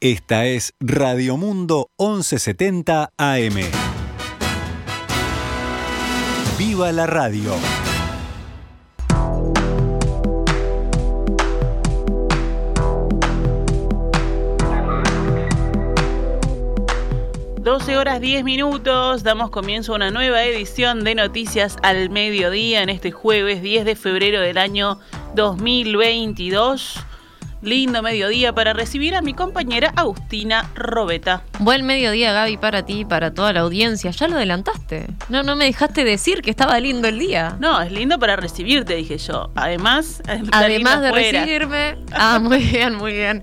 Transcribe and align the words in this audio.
Esta 0.00 0.46
es 0.46 0.74
Radio 0.78 1.36
Mundo 1.36 1.90
1170 1.98 3.14
AM. 3.16 3.54
¡Viva 6.56 6.92
la 6.92 7.08
radio! 7.08 7.56
12 17.60 17.96
horas 17.96 18.20
10 18.20 18.44
minutos, 18.44 19.24
damos 19.24 19.50
comienzo 19.50 19.94
a 19.94 19.96
una 19.96 20.12
nueva 20.12 20.44
edición 20.44 21.02
de 21.02 21.16
Noticias 21.16 21.76
al 21.82 22.08
Mediodía 22.08 22.84
en 22.84 22.88
este 22.88 23.10
jueves 23.10 23.62
10 23.62 23.84
de 23.84 23.96
febrero 23.96 24.40
del 24.40 24.58
año 24.58 25.00
2022. 25.34 27.04
Lindo 27.60 28.02
mediodía 28.02 28.52
para 28.52 28.72
recibir 28.72 29.16
a 29.16 29.20
mi 29.20 29.34
compañera 29.34 29.92
Agustina 29.96 30.70
Robeta. 30.76 31.42
Buen 31.58 31.84
mediodía, 31.84 32.32
Gaby, 32.32 32.56
para 32.56 32.84
ti 32.84 33.00
y 33.00 33.04
para 33.04 33.34
toda 33.34 33.52
la 33.52 33.60
audiencia. 33.60 34.12
Ya 34.12 34.28
lo 34.28 34.36
adelantaste. 34.36 35.08
No, 35.28 35.42
no 35.42 35.56
me 35.56 35.64
dejaste 35.64 36.04
decir 36.04 36.40
que 36.40 36.50
estaba 36.50 36.78
lindo 36.78 37.08
el 37.08 37.18
día. 37.18 37.56
No, 37.58 37.80
es 37.80 37.90
lindo 37.90 38.16
para 38.18 38.36
recibirte, 38.36 38.94
dije 38.94 39.18
yo. 39.18 39.50
Además, 39.56 40.22
además 40.52 41.02
de 41.02 41.12
recibirme. 41.12 41.98
Ah, 42.12 42.38
muy 42.40 42.58
bien, 42.58 42.94
muy 42.94 43.12
bien. 43.12 43.42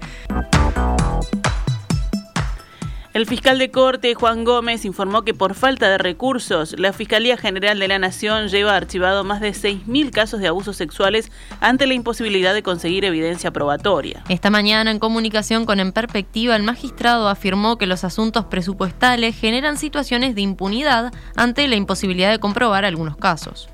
El 3.15 3.25
fiscal 3.27 3.57
de 3.59 3.71
corte, 3.71 4.13
Juan 4.13 4.43
Gómez, 4.43 4.83
informó 4.83 5.21
que 5.21 5.33
por 5.33 5.55
falta 5.55 5.87
de 5.87 5.97
recursos, 5.97 6.75
la 6.77 6.91
Fiscalía 6.91 7.37
General 7.37 7.79
de 7.79 7.87
la 7.87 7.97
Nación 7.97 8.49
lleva 8.49 8.75
archivado 8.75 9.23
más 9.23 9.39
de 9.39 9.51
6.000 9.51 10.11
casos 10.11 10.41
de 10.41 10.49
abusos 10.49 10.75
sexuales 10.75 11.31
ante 11.61 11.87
la 11.87 11.93
imposibilidad 11.93 12.53
de 12.53 12.61
conseguir 12.61 13.05
evidencia 13.05 13.51
probatoria. 13.51 14.21
Esta 14.27 14.49
mañana, 14.49 14.91
en 14.91 14.99
comunicación 14.99 15.65
con 15.65 15.79
En 15.79 15.93
Perspectiva, 15.93 16.57
el 16.57 16.63
magistrado 16.63 17.29
afirmó 17.29 17.77
que 17.77 17.87
los 17.87 18.03
asuntos 18.03 18.47
presupuestales 18.47 19.33
generan 19.37 19.77
situaciones 19.77 20.35
de 20.35 20.41
impunidad 20.41 21.13
ante 21.37 21.69
la 21.69 21.77
imposibilidad 21.77 22.31
de 22.31 22.39
comprobar 22.39 22.83
algunos 22.83 23.15
casos. 23.15 23.69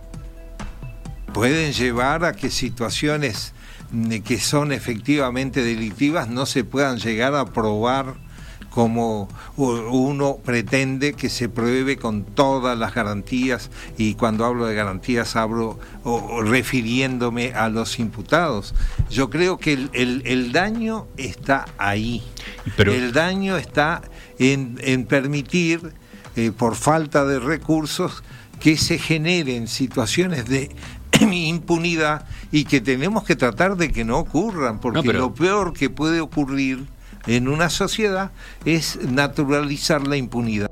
Pueden 1.33 1.73
llevar 1.73 2.25
a 2.25 2.33
que 2.33 2.51
situaciones 2.51 3.55
que 4.23 4.39
son 4.39 4.71
efectivamente 4.71 5.63
delictivas 5.63 6.29
no 6.29 6.45
se 6.45 6.63
puedan 6.63 6.99
llegar 6.99 7.33
a 7.33 7.45
probar 7.45 8.17
como 8.71 9.27
uno 9.57 10.37
pretende 10.43 11.13
que 11.13 11.29
se 11.29 11.49
pruebe 11.49 11.97
con 11.97 12.23
todas 12.23 12.77
las 12.77 12.95
garantías 12.95 13.69
y 13.97 14.15
cuando 14.15 14.45
hablo 14.45 14.65
de 14.65 14.73
garantías 14.73 15.35
hablo 15.35 15.77
refiriéndome 16.43 17.53
a 17.53 17.67
los 17.67 17.99
imputados. 17.99 18.73
Yo 19.09 19.29
creo 19.29 19.57
que 19.57 19.73
el, 19.91 20.51
daño 20.53 21.07
está 21.17 21.65
ahí. 21.77 22.23
El 22.77 23.11
daño 23.11 23.57
está 23.57 24.03
en, 24.39 25.05
permitir, 25.05 25.93
eh, 26.37 26.51
por 26.57 26.75
falta 26.75 27.25
de 27.25 27.39
recursos, 27.39 28.23
que 28.61 28.77
se 28.77 28.97
generen 28.97 29.67
situaciones 29.67 30.47
de 30.47 30.73
impunidad 31.19 32.25
y 32.53 32.63
que 32.63 32.79
tenemos 32.79 33.25
que 33.25 33.35
tratar 33.35 33.75
de 33.75 33.91
que 33.91 34.05
no 34.05 34.17
ocurran, 34.17 34.79
porque 34.79 35.11
lo 35.11 35.33
peor 35.33 35.73
que 35.73 35.89
puede 35.89 36.21
ocurrir 36.21 36.85
en 37.27 37.47
una 37.47 37.69
sociedad 37.69 38.31
es 38.65 38.99
naturalizar 39.01 40.07
la 40.07 40.17
impunidad. 40.17 40.71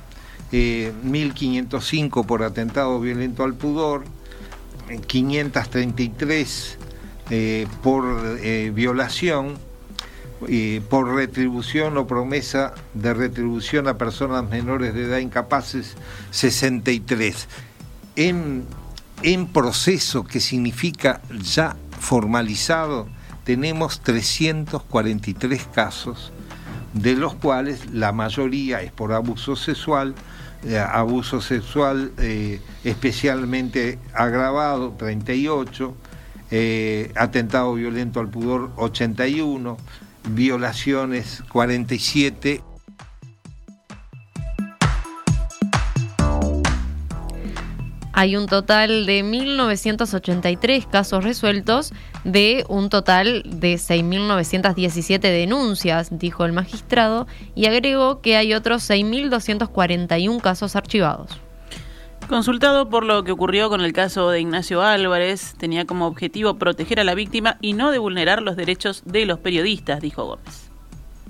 1.505 0.52 2.20
eh, 2.20 2.24
por 2.26 2.42
atentado 2.42 2.98
violento 3.00 3.44
al 3.44 3.54
pudor, 3.54 4.04
533 5.06 6.78
eh, 7.30 7.66
por 7.82 8.40
violación, 8.72 9.58
por 10.88 11.14
retribución 11.14 11.98
o 11.98 12.06
promesa 12.06 12.72
de 12.94 13.12
retribución 13.12 13.86
a 13.88 13.98
personas 13.98 14.48
menores 14.48 14.94
de 14.94 15.04
edad 15.04 15.18
incapaces, 15.18 15.96
63. 16.30 17.48
En, 18.20 18.66
proceso, 19.52 20.24
que 20.24 20.40
significa 20.40 21.20
ya 21.40 21.76
formalizado, 22.00 23.06
tenemos 23.44 24.00
343 24.00 25.68
casos, 25.72 26.32
de 26.94 27.14
los 27.14 27.34
cuales 27.36 27.92
la 27.92 28.10
mayoría 28.10 28.82
es 28.82 28.90
por 28.90 29.12
abuso 29.12 29.54
sexual, 29.54 30.16
eh, 30.64 30.78
abuso 30.78 31.40
sexual 31.40 32.10
eh, 32.18 32.60
especialmente 32.82 34.00
agravado, 34.12 34.94
38, 34.98 35.94
eh, 36.50 37.12
atentado 37.14 37.74
violento 37.74 38.18
al 38.18 38.26
pudor, 38.26 38.72
81, 38.78 39.76
violaciones 40.30 41.44
47. 41.52 42.62
Hay 48.18 48.34
un 48.34 48.46
total 48.46 49.06
de 49.06 49.22
1.983 49.22 50.88
casos 50.90 51.22
resueltos 51.22 51.92
de 52.24 52.64
un 52.68 52.88
total 52.88 53.44
de 53.46 53.74
6.917 53.74 55.20
denuncias, 55.20 56.08
dijo 56.10 56.44
el 56.44 56.52
magistrado, 56.52 57.28
y 57.54 57.66
agregó 57.66 58.20
que 58.20 58.36
hay 58.36 58.54
otros 58.54 58.90
6.241 58.90 60.40
casos 60.40 60.74
archivados. 60.74 61.30
Consultado 62.28 62.88
por 62.88 63.04
lo 63.04 63.22
que 63.22 63.30
ocurrió 63.30 63.68
con 63.68 63.82
el 63.82 63.92
caso 63.92 64.30
de 64.30 64.40
Ignacio 64.40 64.82
Álvarez, 64.82 65.54
tenía 65.56 65.84
como 65.84 66.08
objetivo 66.08 66.58
proteger 66.58 66.98
a 66.98 67.04
la 67.04 67.14
víctima 67.14 67.56
y 67.60 67.74
no 67.74 67.92
de 67.92 67.98
vulnerar 67.98 68.42
los 68.42 68.56
derechos 68.56 69.04
de 69.04 69.26
los 69.26 69.38
periodistas, 69.38 70.00
dijo 70.00 70.24
Gómez. 70.24 70.70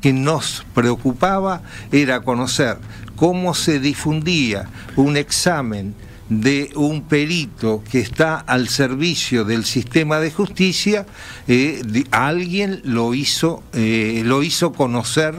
Que 0.00 0.15
nos 0.15 0.65
preocupaba 0.75 1.60
era 1.93 2.22
conocer 2.22 2.78
cómo 3.15 3.53
se 3.53 3.78
difundía 3.78 4.71
un 4.97 5.19
examen 5.19 5.94
de 6.28 6.71
un 6.75 7.03
perito 7.03 7.83
que 7.91 8.00
está 8.00 8.39
al 8.39 8.69
servicio 8.69 9.44
del 9.44 9.65
sistema 9.65 10.21
de 10.21 10.31
justicia, 10.31 11.06
eh, 11.47 11.83
alguien 12.11 12.81
lo 12.84 13.15
hizo, 13.15 13.62
eh, 13.72 14.22
lo 14.25 14.43
hizo 14.43 14.72
conocer 14.72 15.34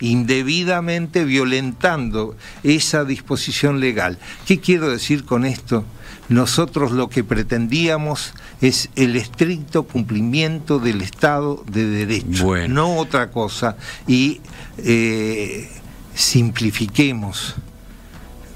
indebidamente 0.00 1.24
violentando 1.24 2.36
esa 2.62 3.04
disposición 3.04 3.80
legal. 3.80 4.18
¿Qué 4.46 4.60
quiero 4.60 4.90
decir 4.90 5.24
con 5.24 5.44
esto? 5.44 5.84
Nosotros 6.28 6.92
lo 6.92 7.08
que 7.08 7.22
pretendíamos 7.22 8.32
es 8.60 8.88
el 8.96 9.16
estricto 9.16 9.84
cumplimiento 9.84 10.78
del 10.78 11.02
Estado 11.02 11.62
de 11.70 11.86
Derecho, 11.86 12.68
no 12.68 12.96
otra 12.96 13.30
cosa. 13.30 13.76
Y 14.06 14.40
eh, 14.78 15.68
simplifiquemos, 16.14 17.56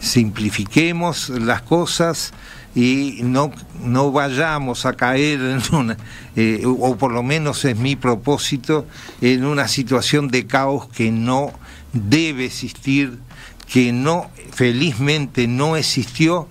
simplifiquemos 0.00 1.30
las 1.30 1.62
cosas 1.62 2.32
y 2.74 3.20
no, 3.22 3.50
no 3.82 4.12
vayamos 4.12 4.86
a 4.86 4.92
caer 4.92 5.40
en 5.40 5.74
una, 5.74 5.96
eh, 6.36 6.62
o 6.64 6.96
por 6.96 7.12
lo 7.12 7.22
menos 7.22 7.64
es 7.64 7.76
mi 7.76 7.96
propósito, 7.96 8.86
en 9.20 9.44
una 9.44 9.68
situación 9.68 10.28
de 10.28 10.46
caos 10.46 10.88
que 10.88 11.10
no 11.10 11.52
debe 11.92 12.44
existir, 12.44 13.18
que 13.66 13.92
no, 13.92 14.30
felizmente 14.52 15.48
no 15.48 15.76
existió 15.76 16.48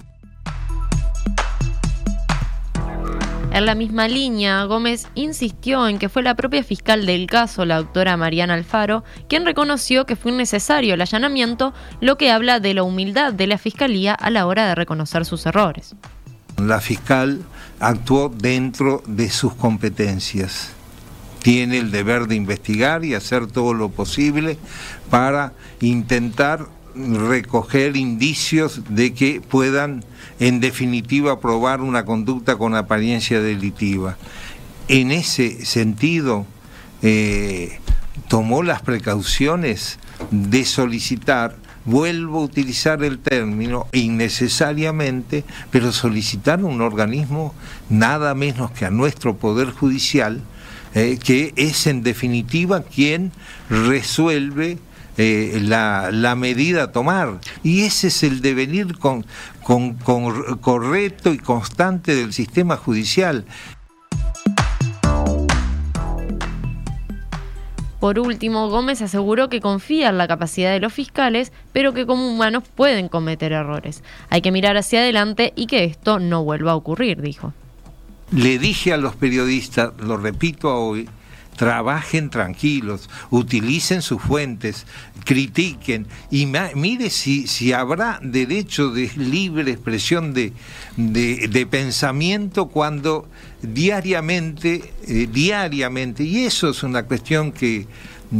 En 3.58 3.66
la 3.66 3.74
misma 3.74 4.08
línea, 4.08 4.64
Gómez 4.66 5.08
insistió 5.16 5.88
en 5.88 5.98
que 5.98 6.10
fue 6.10 6.22
la 6.22 6.36
propia 6.36 6.64
fiscal 6.64 7.08
del 7.08 7.26
caso, 7.26 7.66
la 7.66 7.78
doctora 7.78 8.16
Mariana 8.16 8.54
Alfaro, 8.54 9.04
quien 9.28 9.48
reconoció 9.48 10.06
que 10.06 10.16
fue 10.16 10.32
necesario 10.32 10.94
el 10.94 11.02
allanamiento, 11.02 11.74
lo 12.00 12.20
que 12.20 12.30
habla 12.30 12.60
de 12.60 12.76
la 12.76 12.84
humildad 12.84 13.34
de 13.34 13.48
la 13.48 13.58
fiscalía 13.58 14.14
a 14.14 14.30
la 14.30 14.46
hora 14.46 14.68
de 14.68 14.76
reconocer 14.76 15.26
sus 15.26 15.48
errores. 15.48 15.96
La 16.58 16.80
fiscal 16.82 17.42
actuó 17.80 18.30
dentro 18.30 19.02
de 19.08 19.28
sus 19.32 19.56
competencias. 19.56 20.74
Tiene 21.42 21.80
el 21.80 21.90
deber 21.90 22.28
de 22.28 22.36
investigar 22.36 23.04
y 23.06 23.16
hacer 23.16 23.48
todo 23.48 23.74
lo 23.74 23.90
posible 23.90 24.60
para 25.10 25.54
intentar 25.82 26.68
recoger 26.98 27.96
indicios 27.96 28.82
de 28.90 29.14
que 29.14 29.42
puedan 29.42 30.04
en 30.40 30.60
definitiva 30.60 31.40
probar 31.40 31.82
una 31.82 32.06
conducta 32.06 32.58
con 32.58 32.76
apariencia 32.76 33.42
delitiva. 33.42 34.18
En 34.88 35.12
ese 35.12 35.66
sentido, 35.66 36.46
eh, 37.02 37.80
tomó 38.28 38.64
las 38.64 38.82
precauciones 38.82 40.00
de 40.32 40.66
solicitar, 40.66 41.56
vuelvo 41.86 42.40
a 42.40 42.44
utilizar 42.44 43.04
el 43.04 43.20
término 43.20 43.88
innecesariamente, 43.94 45.44
pero 45.72 45.92
solicitar 45.92 46.64
un 46.64 46.82
organismo 46.82 47.54
nada 47.90 48.34
menos 48.34 48.72
que 48.72 48.86
a 48.86 48.90
nuestro 48.90 49.38
Poder 49.38 49.72
Judicial, 49.72 50.42
eh, 50.96 51.20
que 51.24 51.54
es 51.56 51.86
en 51.88 52.02
definitiva 52.02 52.82
quien 52.82 53.32
resuelve 53.70 54.78
eh, 55.18 55.60
la, 55.62 56.36
medida 56.36 56.84
a 56.84 56.92
tomar. 56.92 57.40
Y 57.64 57.84
ese 57.84 58.08
es 58.08 58.24
el 58.24 58.42
devenir 58.42 58.98
con, 58.98 59.26
con, 59.64 59.96
correcto 60.62 61.34
y 61.34 61.38
constante 61.38 62.16
del 62.16 62.34
sistema 62.34 62.78
judicial. 62.78 63.46
Por 68.00 68.20
último, 68.20 68.70
Gómez 68.70 69.02
aseguró 69.02 69.50
que 69.50 69.60
confía 69.60 70.10
en 70.10 70.20
la 70.20 70.28
capacidad 70.28 70.72
de 70.72 70.80
los 70.80 70.94
fiscales, 70.94 71.52
pero 71.74 71.94
que 71.94 72.06
como 72.06 72.30
humanos 72.30 72.64
pueden 72.76 73.10
cometer 73.10 73.54
errores. 73.54 74.04
Hay 74.30 74.42
que 74.42 74.52
mirar 74.52 74.78
hacia 74.78 75.00
adelante 75.00 75.52
y 75.56 75.66
que 75.66 75.84
esto 75.84 76.20
no 76.20 76.44
vuelva 76.44 76.74
a 76.74 76.76
ocurrir, 76.76 77.22
dijo. 77.22 77.54
Le 78.32 78.60
dije 78.60 78.94
a 78.94 78.98
los 78.98 79.16
periodistas, 79.16 79.94
lo 80.00 80.18
repito 80.18 80.74
hoy, 80.76 81.10
trabajen 81.58 82.30
tranquilos, 82.30 83.10
utilicen 83.32 84.02
sus 84.02 84.22
fuentes, 84.22 84.86
critiquen. 85.26 86.08
Y 86.32 86.48
mire 86.76 87.10
si, 87.10 87.48
si 87.48 87.74
habrá 87.74 88.20
derecho 88.22 88.92
de 88.92 89.12
libre 89.18 89.72
expresión 89.72 90.34
de, 90.34 90.54
de, 90.96 91.66
pensamiento 91.66 92.68
cuando 92.68 93.28
diariamente, 93.62 94.94
eh, 95.08 95.28
diariamente, 95.30 96.24
y 96.24 96.46
eso 96.46 96.70
es 96.70 96.84
una 96.84 97.04
cuestión 97.04 97.52
que, 97.52 97.88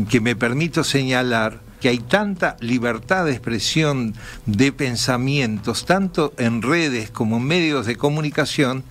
que 0.10 0.22
me 0.22 0.36
permito 0.36 0.84
señalar, 0.84 1.60
que 1.82 1.90
hay 1.90 2.00
tanta 2.00 2.56
libertad 2.60 3.26
de 3.26 3.32
expresión 3.32 4.16
de 4.46 4.72
pensamientos, 4.72 5.86
tanto 5.86 6.34
en 6.38 6.62
redes 6.62 7.10
como 7.10 7.38
en 7.38 7.44
medios 7.44 7.86
de 7.88 7.96
comunicación, 7.96 8.84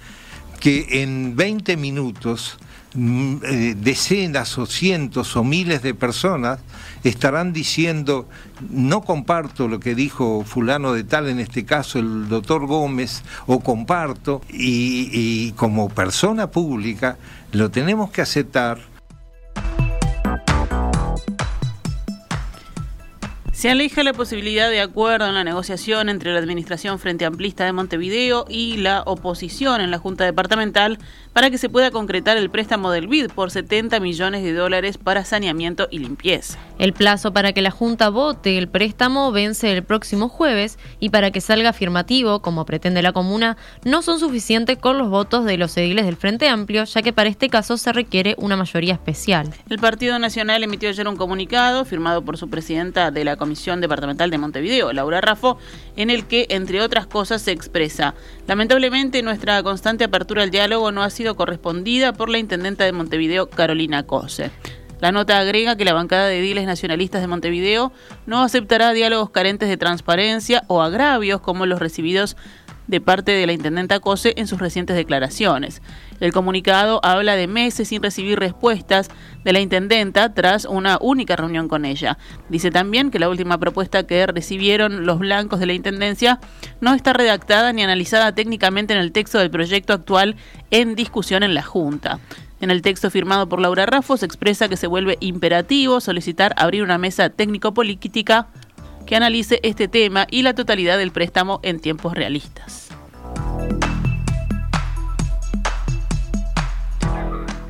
que 0.60 1.02
en 1.02 1.36
20 1.36 1.76
minutos 1.76 2.58
eh, 2.96 3.74
decenas 3.76 4.56
o 4.58 4.66
cientos 4.66 5.36
o 5.36 5.44
miles 5.44 5.82
de 5.82 5.94
personas 5.94 6.60
estarán 7.04 7.52
diciendo, 7.52 8.28
no 8.70 9.02
comparto 9.02 9.68
lo 9.68 9.78
que 9.80 9.94
dijo 9.94 10.44
fulano 10.44 10.92
de 10.92 11.04
tal, 11.04 11.28
en 11.28 11.38
este 11.38 11.64
caso 11.64 11.98
el 11.98 12.28
doctor 12.28 12.66
Gómez, 12.66 13.22
o 13.46 13.60
comparto, 13.60 14.40
y, 14.48 15.10
y 15.12 15.52
como 15.52 15.88
persona 15.88 16.50
pública 16.50 17.16
lo 17.52 17.70
tenemos 17.70 18.10
que 18.10 18.22
aceptar 18.22 18.95
Se 23.56 23.70
aleja 23.70 24.02
la 24.02 24.12
posibilidad 24.12 24.68
de 24.68 24.82
acuerdo 24.82 25.26
en 25.26 25.32
la 25.32 25.42
negociación 25.42 26.10
entre 26.10 26.30
la 26.30 26.40
Administración 26.40 26.98
Frente 26.98 27.24
Amplista 27.24 27.64
de 27.64 27.72
Montevideo 27.72 28.44
y 28.50 28.76
la 28.76 29.00
oposición 29.06 29.80
en 29.80 29.90
la 29.90 29.96
Junta 29.96 30.24
Departamental 30.24 30.98
para 31.32 31.48
que 31.48 31.56
se 31.56 31.70
pueda 31.70 31.90
concretar 31.90 32.36
el 32.36 32.50
préstamo 32.50 32.90
del 32.90 33.08
BID 33.08 33.30
por 33.30 33.50
70 33.50 33.98
millones 33.98 34.42
de 34.42 34.52
dólares 34.52 34.98
para 34.98 35.24
saneamiento 35.24 35.88
y 35.90 36.00
limpieza. 36.00 36.58
El 36.78 36.92
plazo 36.92 37.32
para 37.32 37.54
que 37.54 37.62
la 37.62 37.70
Junta 37.70 38.10
vote 38.10 38.58
el 38.58 38.68
préstamo 38.68 39.32
vence 39.32 39.72
el 39.72 39.82
próximo 39.82 40.28
jueves 40.28 40.78
y 41.00 41.08
para 41.08 41.30
que 41.30 41.40
salga 41.40 41.70
afirmativo, 41.70 42.42
como 42.42 42.66
pretende 42.66 43.00
la 43.00 43.12
comuna, 43.12 43.56
no 43.84 44.02
son 44.02 44.20
suficientes 44.20 44.76
con 44.76 44.98
los 44.98 45.08
votos 45.08 45.46
de 45.46 45.56
los 45.56 45.74
ediles 45.78 46.04
del 46.04 46.16
Frente 46.16 46.46
Amplio, 46.46 46.84
ya 46.84 47.00
que 47.00 47.14
para 47.14 47.30
este 47.30 47.48
caso 47.48 47.78
se 47.78 47.94
requiere 47.94 48.34
una 48.36 48.58
mayoría 48.58 48.92
especial. 48.92 49.48
El 49.70 49.78
Partido 49.78 50.18
Nacional 50.18 50.62
emitió 50.62 50.90
ayer 50.90 51.08
un 51.08 51.16
comunicado 51.16 51.86
firmado 51.86 52.20
por 52.20 52.36
su 52.36 52.50
presidenta 52.50 53.10
de 53.10 53.24
la 53.24 53.36
Comisión 53.36 53.45
Departamental 53.80 54.30
de 54.30 54.38
Montevideo, 54.38 54.92
Laura 54.92 55.20
Raffo, 55.20 55.58
en 55.96 56.10
el 56.10 56.26
que, 56.26 56.46
entre 56.50 56.80
otras 56.80 57.06
cosas, 57.06 57.42
se 57.42 57.52
expresa, 57.52 58.14
lamentablemente 58.46 59.22
nuestra 59.22 59.62
constante 59.62 60.04
apertura 60.04 60.42
al 60.42 60.50
diálogo 60.50 60.92
no 60.92 61.02
ha 61.02 61.10
sido 61.10 61.36
correspondida 61.36 62.12
por 62.12 62.28
la 62.28 62.38
intendenta 62.38 62.84
de 62.84 62.92
Montevideo, 62.92 63.48
Carolina 63.48 64.04
Cose. 64.04 64.50
La 65.00 65.12
nota 65.12 65.38
agrega 65.38 65.76
que 65.76 65.84
la 65.84 65.92
bancada 65.92 66.26
de 66.26 66.38
ediles 66.38 66.64
nacionalistas 66.64 67.20
de 67.20 67.26
Montevideo 67.26 67.92
no 68.24 68.42
aceptará 68.42 68.92
diálogos 68.92 69.30
carentes 69.30 69.68
de 69.68 69.76
transparencia 69.76 70.64
o 70.68 70.80
agravios 70.80 71.40
como 71.40 71.66
los 71.66 71.80
recibidos 71.80 72.36
de 72.86 73.00
parte 73.00 73.32
de 73.32 73.46
la 73.46 73.52
intendenta 73.52 74.00
Cose 74.00 74.34
en 74.36 74.46
sus 74.46 74.58
recientes 74.58 74.96
declaraciones. 74.96 75.82
El 76.20 76.32
comunicado 76.32 77.00
habla 77.02 77.36
de 77.36 77.46
meses 77.46 77.88
sin 77.88 78.02
recibir 78.02 78.38
respuestas 78.38 79.08
de 79.44 79.52
la 79.52 79.60
intendenta 79.60 80.32
tras 80.32 80.64
una 80.64 80.98
única 81.00 81.36
reunión 81.36 81.68
con 81.68 81.84
ella. 81.84 82.18
Dice 82.48 82.70
también 82.70 83.10
que 83.10 83.18
la 83.18 83.28
última 83.28 83.58
propuesta 83.58 84.06
que 84.06 84.26
recibieron 84.26 85.06
los 85.06 85.18
blancos 85.18 85.60
de 85.60 85.66
la 85.66 85.74
intendencia 85.74 86.40
no 86.80 86.94
está 86.94 87.12
redactada 87.12 87.72
ni 87.72 87.82
analizada 87.82 88.34
técnicamente 88.34 88.94
en 88.94 89.00
el 89.00 89.12
texto 89.12 89.38
del 89.38 89.50
proyecto 89.50 89.92
actual 89.92 90.36
en 90.70 90.94
discusión 90.94 91.42
en 91.42 91.54
la 91.54 91.62
Junta. 91.62 92.20
En 92.58 92.70
el 92.70 92.80
texto 92.80 93.10
firmado 93.10 93.48
por 93.48 93.60
Laura 93.60 93.84
Raffo 93.84 94.16
se 94.16 94.24
expresa 94.24 94.68
que 94.68 94.78
se 94.78 94.86
vuelve 94.86 95.18
imperativo 95.20 96.00
solicitar 96.00 96.54
abrir 96.56 96.82
una 96.82 96.96
mesa 96.96 97.28
técnico-política 97.28 98.48
que 99.06 99.16
analice 99.16 99.60
este 99.62 99.88
tema 99.88 100.26
y 100.30 100.42
la 100.42 100.54
totalidad 100.54 100.98
del 100.98 101.12
préstamo 101.12 101.60
en 101.62 101.80
tiempos 101.80 102.14
realistas. 102.14 102.88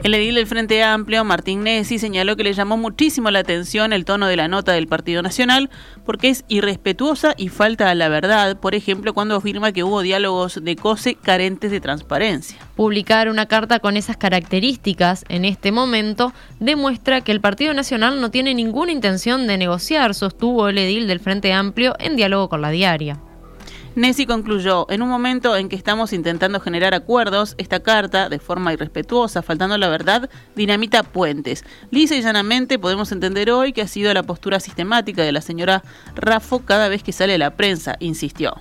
El 0.06 0.14
edil 0.14 0.36
del 0.36 0.46
Frente 0.46 0.84
Amplio, 0.84 1.24
Martín 1.24 1.64
Nessi, 1.64 1.98
señaló 1.98 2.36
que 2.36 2.44
le 2.44 2.52
llamó 2.52 2.76
muchísimo 2.76 3.28
la 3.32 3.40
atención 3.40 3.92
el 3.92 4.04
tono 4.04 4.28
de 4.28 4.36
la 4.36 4.46
nota 4.46 4.70
del 4.70 4.86
Partido 4.86 5.20
Nacional 5.20 5.68
porque 6.04 6.28
es 6.28 6.44
irrespetuosa 6.46 7.34
y 7.36 7.48
falta 7.48 7.90
a 7.90 7.94
la 7.96 8.08
verdad, 8.08 8.56
por 8.56 8.76
ejemplo, 8.76 9.14
cuando 9.14 9.34
afirma 9.34 9.72
que 9.72 9.82
hubo 9.82 10.02
diálogos 10.02 10.60
de 10.62 10.76
COSE 10.76 11.16
carentes 11.16 11.72
de 11.72 11.80
transparencia. 11.80 12.56
Publicar 12.76 13.28
una 13.28 13.46
carta 13.46 13.80
con 13.80 13.96
esas 13.96 14.16
características 14.16 15.24
en 15.28 15.44
este 15.44 15.72
momento 15.72 16.32
demuestra 16.60 17.22
que 17.22 17.32
el 17.32 17.40
Partido 17.40 17.74
Nacional 17.74 18.20
no 18.20 18.30
tiene 18.30 18.54
ninguna 18.54 18.92
intención 18.92 19.48
de 19.48 19.58
negociar, 19.58 20.14
sostuvo 20.14 20.68
el 20.68 20.78
edil 20.78 21.08
del 21.08 21.18
Frente 21.18 21.52
Amplio 21.52 21.96
en 21.98 22.14
diálogo 22.14 22.48
con 22.48 22.62
la 22.62 22.70
diaria. 22.70 23.18
Nessi 23.96 24.26
concluyó, 24.26 24.86
en 24.90 25.00
un 25.00 25.08
momento 25.08 25.56
en 25.56 25.70
que 25.70 25.74
estamos 25.74 26.12
intentando 26.12 26.60
generar 26.60 26.92
acuerdos, 26.92 27.54
esta 27.56 27.80
carta, 27.80 28.28
de 28.28 28.38
forma 28.38 28.74
irrespetuosa, 28.74 29.40
faltando 29.40 29.78
la 29.78 29.88
verdad, 29.88 30.28
dinamita 30.54 31.02
puentes. 31.02 31.64
Lisa 31.90 32.14
y 32.14 32.20
llanamente 32.20 32.78
podemos 32.78 33.10
entender 33.10 33.50
hoy 33.50 33.72
que 33.72 33.80
ha 33.80 33.88
sido 33.88 34.12
la 34.12 34.22
postura 34.22 34.60
sistemática 34.60 35.22
de 35.22 35.32
la 35.32 35.40
señora 35.40 35.82
Raffo 36.14 36.58
cada 36.58 36.90
vez 36.90 37.02
que 37.02 37.12
sale 37.12 37.38
la 37.38 37.56
prensa, 37.56 37.96
insistió. 37.98 38.60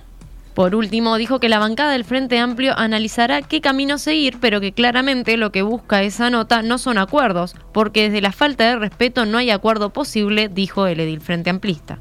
Por 0.54 0.74
último, 0.74 1.18
dijo 1.18 1.38
que 1.38 1.50
la 1.50 1.58
bancada 1.58 1.92
del 1.92 2.06
Frente 2.06 2.38
Amplio 2.38 2.72
analizará 2.74 3.42
qué 3.42 3.60
camino 3.60 3.98
seguir, 3.98 4.38
pero 4.40 4.62
que 4.62 4.72
claramente 4.72 5.36
lo 5.36 5.52
que 5.52 5.60
busca 5.60 6.02
esa 6.02 6.30
nota 6.30 6.62
no 6.62 6.78
son 6.78 6.96
acuerdos, 6.96 7.54
porque 7.74 8.04
desde 8.04 8.22
la 8.22 8.32
falta 8.32 8.64
de 8.64 8.76
respeto 8.76 9.26
no 9.26 9.36
hay 9.36 9.50
acuerdo 9.50 9.90
posible, 9.92 10.48
dijo 10.48 10.86
el 10.86 11.00
edil 11.00 11.20
Frente 11.20 11.50
Amplista. 11.50 11.98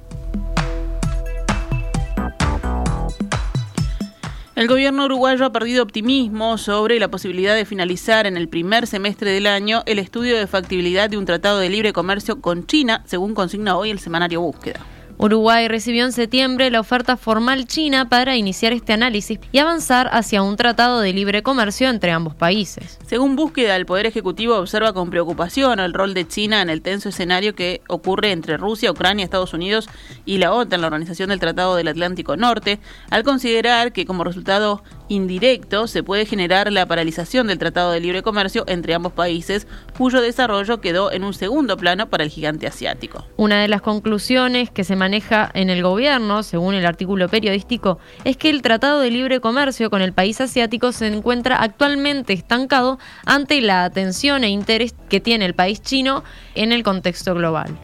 El 4.55 4.69
gobierno 4.69 5.03
uruguayo 5.03 5.43
ha 5.43 5.51
perdido 5.51 5.83
optimismo 5.83 6.57
sobre 6.57 6.97
la 6.97 7.09
posibilidad 7.09 7.55
de 7.55 7.65
finalizar 7.65 8.25
en 8.25 8.38
el 8.38 8.47
primer 8.47 8.88
semestre 8.88 9.31
del 9.31 9.47
año 9.47 9.83
el 9.85 10.00
estudio 10.00 10.38
de 10.38 10.47
factibilidad 10.47 11.09
de 11.09 11.17
un 11.17 11.25
tratado 11.25 11.59
de 11.59 11.67
libre 11.67 11.91
comercio 11.91 12.39
con 12.39 12.65
China, 12.65 13.03
según 13.05 13.35
consigna 13.35 13.75
hoy 13.75 13.89
el 13.89 14.00
semanario 14.00 14.39
Búsqueda. 14.39 14.79
Uruguay 15.17 15.67
recibió 15.69 16.03
en 16.03 16.12
septiembre 16.12 16.69
la 16.69 16.81
oferta 16.81 17.15
formal 17.15 17.65
china 17.67 18.10
para 18.10 18.36
iniciar 18.36 18.74
este 18.74 18.91
análisis 18.91 19.39
y 19.51 19.60
avanzar 19.60 20.10
hacia 20.12 20.43
un 20.43 20.57
tratado 20.57 21.00
de 21.00 21.13
libre 21.13 21.41
comercio 21.41 21.89
entre 21.89 22.12
ambos 22.12 22.36
países. 22.36 23.00
Según 23.05 23.38
búsqueda, 23.38 23.77
el 23.77 23.86
Poder 23.86 24.05
Ejecutivo 24.05 24.57
observa 24.57 24.91
con 24.91 25.10
preocupación 25.10 25.79
el 25.79 25.93
rol 25.93 26.13
de 26.13 26.27
China 26.27 26.62
en 26.62 26.69
el 26.69 26.81
tenso 26.81 27.10
escenario 27.10 27.55
que 27.55 27.81
ocurre 27.88 28.31
entre 28.31 28.57
Rusia, 28.57 28.91
Ucrania, 28.91 29.24
Estados 29.24 29.53
Unidos 29.53 29.89
y 30.25 30.38
la 30.38 30.53
OTAN, 30.53 30.81
la 30.81 30.88
Organización 30.88 31.29
del 31.29 31.39
Tratado 31.39 31.75
del 31.75 31.88
Atlántico 31.88 32.36
Norte, 32.36 32.79
al 33.10 33.24
considerar 33.24 33.93
que 33.93 34.05
como 34.05 34.25
resultado 34.25 34.84
indirecto 35.07 35.88
se 35.88 36.03
puede 36.03 36.25
generar 36.25 36.71
la 36.71 36.85
paralización 36.85 37.47
del 37.47 37.57
Tratado 37.57 37.91
de 37.91 38.00
Libre 38.00 38.24
Comercio 38.24 38.63
entre 38.67 38.93
ambos 38.93 39.13
países, 39.13 39.67
cuyo 39.97 40.21
desarrollo 40.21 40.81
quedó 40.81 41.12
en 41.12 41.24
un 41.24 41.33
segundo 41.33 41.77
plano 41.77 42.09
para 42.09 42.24
el 42.24 42.29
gigante 42.29 42.67
asiático. 42.67 43.25
Una 43.38 43.62
de 43.62 43.67
las 43.67 43.81
conclusiones 43.81 44.69
que 44.69 44.83
se 44.83 44.95
maneja 44.95 45.50
en 45.53 45.69
el 45.69 45.83
gobierno, 45.83 46.43
según 46.43 46.75
el 46.75 46.85
artículo 46.85 47.29
periodístico, 47.29 48.00
es 48.24 48.38
que 48.38 48.50
el 48.50 48.62
Tratado 48.62 49.00
de 49.00 49.12
Libre 49.12 49.39
Comercio 49.39 49.89
con 49.89 50.01
el 50.01 50.13
país 50.13 50.41
asiático 50.41 50.91
se 50.91 51.07
encuentra 51.07 51.57
actualmente 51.62 52.33
estancado 52.33 53.00
ante 53.25 53.62
la 53.62 53.83
atención 53.83 54.43
e 54.43 54.50
interés 54.50 54.95
que 55.09 55.19
tiene 55.19 55.45
el 55.45 55.53
país 55.53 55.81
chino 55.81 56.24
en 56.55 56.71
el 56.71 56.83
contexto 56.83 57.33
global. 57.35 57.77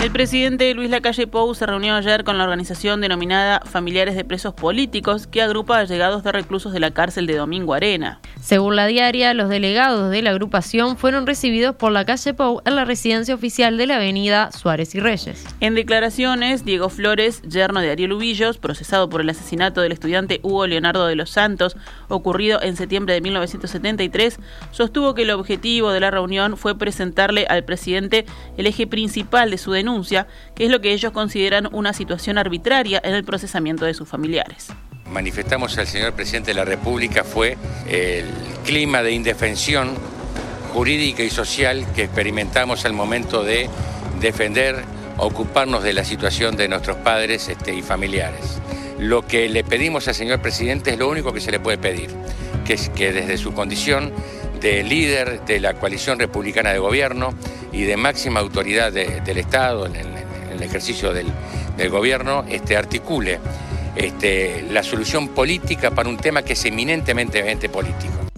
El 0.00 0.10
presidente 0.10 0.72
Luis 0.72 0.88
Lacalle 0.88 1.26
Pou 1.26 1.54
se 1.54 1.66
reunió 1.66 1.94
ayer 1.94 2.24
con 2.24 2.38
la 2.38 2.44
organización 2.44 3.02
denominada 3.02 3.60
Familiares 3.66 4.14
de 4.14 4.24
Presos 4.24 4.54
Políticos, 4.54 5.26
que 5.26 5.42
agrupa 5.42 5.78
a 5.78 5.84
llegados 5.84 6.24
de 6.24 6.32
reclusos 6.32 6.72
de 6.72 6.80
la 6.80 6.90
cárcel 6.90 7.26
de 7.26 7.36
Domingo 7.36 7.74
Arena. 7.74 8.18
Según 8.40 8.76
la 8.76 8.86
diaria, 8.86 9.34
los 9.34 9.50
delegados 9.50 10.10
de 10.10 10.22
la 10.22 10.30
agrupación 10.30 10.96
fueron 10.96 11.26
recibidos 11.26 11.76
por 11.76 11.92
la 11.92 12.06
calle 12.06 12.32
Pou 12.32 12.62
en 12.64 12.76
la 12.76 12.86
residencia 12.86 13.34
oficial 13.34 13.76
de 13.76 13.86
la 13.86 13.96
avenida 13.96 14.50
Suárez 14.52 14.94
y 14.94 15.00
Reyes. 15.00 15.44
En 15.60 15.74
declaraciones, 15.74 16.64
Diego 16.64 16.88
Flores, 16.88 17.42
yerno 17.42 17.82
de 17.82 17.90
Ariel 17.90 18.14
Ubillos, 18.14 18.56
procesado 18.56 19.10
por 19.10 19.20
el 19.20 19.28
asesinato 19.28 19.82
del 19.82 19.92
estudiante 19.92 20.40
Hugo 20.42 20.66
Leonardo 20.66 21.06
de 21.06 21.14
los 21.14 21.28
Santos, 21.28 21.76
ocurrido 22.08 22.62
en 22.62 22.76
septiembre 22.76 23.12
de 23.12 23.20
1973, 23.20 24.40
sostuvo 24.70 25.14
que 25.14 25.22
el 25.22 25.30
objetivo 25.30 25.90
de 25.90 26.00
la 26.00 26.10
reunión 26.10 26.56
fue 26.56 26.78
presentarle 26.78 27.44
al 27.50 27.64
presidente 27.64 28.24
el 28.56 28.66
eje 28.66 28.86
principal 28.86 29.50
de 29.50 29.58
su 29.58 29.72
denuncia 29.72 29.89
que 30.54 30.64
es 30.64 30.70
lo 30.70 30.80
que 30.80 30.92
ellos 30.92 31.12
consideran 31.12 31.68
una 31.72 31.92
situación 31.92 32.38
arbitraria 32.38 33.00
en 33.02 33.14
el 33.14 33.24
procesamiento 33.24 33.84
de 33.84 33.94
sus 33.94 34.08
familiares. 34.08 34.68
Manifestamos 35.06 35.76
al 35.78 35.86
señor 35.86 36.12
presidente 36.12 36.52
de 36.52 36.54
la 36.54 36.64
República 36.64 37.24
fue 37.24 37.56
el 37.88 38.26
clima 38.64 39.02
de 39.02 39.12
indefensión 39.12 39.90
jurídica 40.72 41.22
y 41.22 41.30
social 41.30 41.84
que 41.94 42.04
experimentamos 42.04 42.84
al 42.84 42.92
momento 42.92 43.42
de 43.42 43.68
defender, 44.20 44.84
ocuparnos 45.16 45.82
de 45.82 45.92
la 45.92 46.04
situación 46.04 46.56
de 46.56 46.68
nuestros 46.68 46.96
padres 46.98 47.48
este, 47.48 47.74
y 47.74 47.82
familiares. 47.82 48.60
Lo 48.98 49.26
que 49.26 49.48
le 49.48 49.64
pedimos 49.64 50.06
al 50.08 50.14
señor 50.14 50.40
presidente 50.40 50.92
es 50.92 50.98
lo 50.98 51.08
único 51.08 51.32
que 51.32 51.40
se 51.40 51.50
le 51.50 51.58
puede 51.58 51.78
pedir, 51.78 52.10
que 52.64 52.74
es 52.74 52.90
que 52.90 53.12
desde 53.12 53.36
su 53.38 53.52
condición 53.52 54.12
de 54.60 54.82
líder 54.82 55.44
de 55.44 55.60
la 55.60 55.74
coalición 55.74 56.18
republicana 56.18 56.70
de 56.72 56.78
gobierno 56.78 57.34
y 57.72 57.82
de 57.82 57.96
máxima 57.96 58.40
autoridad 58.40 58.92
del 58.92 59.38
Estado 59.38 59.86
en 59.86 59.96
el, 59.96 60.62
ejercicio 60.62 61.12
del, 61.12 61.32
gobierno, 61.88 62.44
este, 62.48 62.76
articule 62.76 63.38
este, 63.96 64.62
la 64.70 64.82
solución 64.82 65.28
política 65.28 65.90
para 65.90 66.08
un 66.08 66.18
tema 66.18 66.42
que 66.42 66.52
es 66.52 66.64
eminentemente 66.66 67.68
político. 67.70 68.29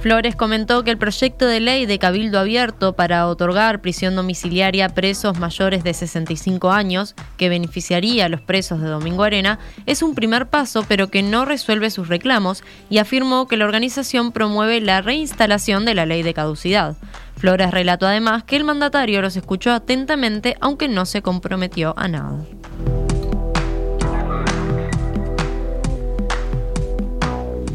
Flores 0.00 0.34
comentó 0.34 0.82
que 0.82 0.90
el 0.90 0.96
proyecto 0.96 1.46
de 1.46 1.60
ley 1.60 1.84
de 1.84 1.98
Cabildo 1.98 2.38
Abierto 2.38 2.94
para 2.94 3.26
otorgar 3.26 3.82
prisión 3.82 4.16
domiciliaria 4.16 4.86
a 4.86 4.88
presos 4.88 5.38
mayores 5.38 5.84
de 5.84 5.92
65 5.92 6.70
años, 6.70 7.14
que 7.36 7.50
beneficiaría 7.50 8.24
a 8.24 8.28
los 8.30 8.40
presos 8.40 8.80
de 8.80 8.88
Domingo 8.88 9.24
Arena, 9.24 9.58
es 9.84 10.02
un 10.02 10.14
primer 10.14 10.46
paso 10.46 10.86
pero 10.88 11.10
que 11.10 11.22
no 11.22 11.44
resuelve 11.44 11.90
sus 11.90 12.08
reclamos 12.08 12.64
y 12.88 12.96
afirmó 12.96 13.46
que 13.46 13.58
la 13.58 13.66
organización 13.66 14.32
promueve 14.32 14.80
la 14.80 15.02
reinstalación 15.02 15.84
de 15.84 15.94
la 15.94 16.06
ley 16.06 16.22
de 16.22 16.32
caducidad. 16.32 16.96
Flores 17.36 17.70
relató 17.70 18.06
además 18.06 18.42
que 18.42 18.56
el 18.56 18.64
mandatario 18.64 19.20
los 19.20 19.36
escuchó 19.36 19.70
atentamente 19.70 20.56
aunque 20.62 20.88
no 20.88 21.04
se 21.04 21.20
comprometió 21.20 21.92
a 21.98 22.08
nada. 22.08 22.38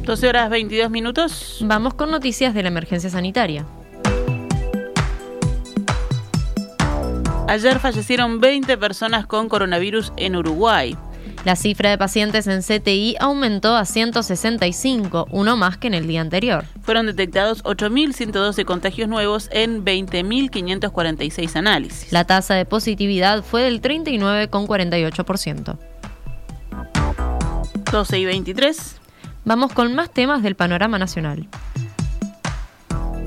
12 0.05 0.29
horas 0.29 0.49
22 0.51 0.91
minutos. 0.91 1.57
Vamos 1.61 1.95
con 1.95 2.11
noticias 2.11 2.53
de 2.53 2.61
la 2.61 2.67
emergencia 2.67 3.09
sanitaria. 3.09 3.65
Ayer 7.47 7.79
fallecieron 7.79 8.39
20 8.39 8.77
personas 8.77 9.25
con 9.25 9.49
coronavirus 9.49 10.13
en 10.17 10.35
Uruguay. 10.35 10.95
La 11.43 11.55
cifra 11.55 11.89
de 11.89 11.97
pacientes 11.97 12.45
en 12.45 12.61
CTI 12.61 13.15
aumentó 13.19 13.75
a 13.75 13.85
165, 13.85 15.25
uno 15.31 15.57
más 15.57 15.77
que 15.77 15.87
en 15.87 15.95
el 15.95 16.05
día 16.05 16.21
anterior. 16.21 16.65
Fueron 16.81 17.07
detectados 17.07 17.63
8.112 17.63 18.63
contagios 18.63 19.09
nuevos 19.09 19.49
en 19.51 19.83
20.546 19.83 21.55
análisis. 21.55 22.11
La 22.11 22.25
tasa 22.25 22.53
de 22.53 22.65
positividad 22.65 23.43
fue 23.43 23.63
del 23.63 23.81
39,48%. 23.81 25.77
12 27.91 28.19
y 28.19 28.25
23. 28.25 29.01
Vamos 29.45 29.73
con 29.73 29.93
más 29.93 30.09
temas 30.09 30.41
del 30.41 30.55
panorama 30.55 30.97
nacional. 30.97 31.47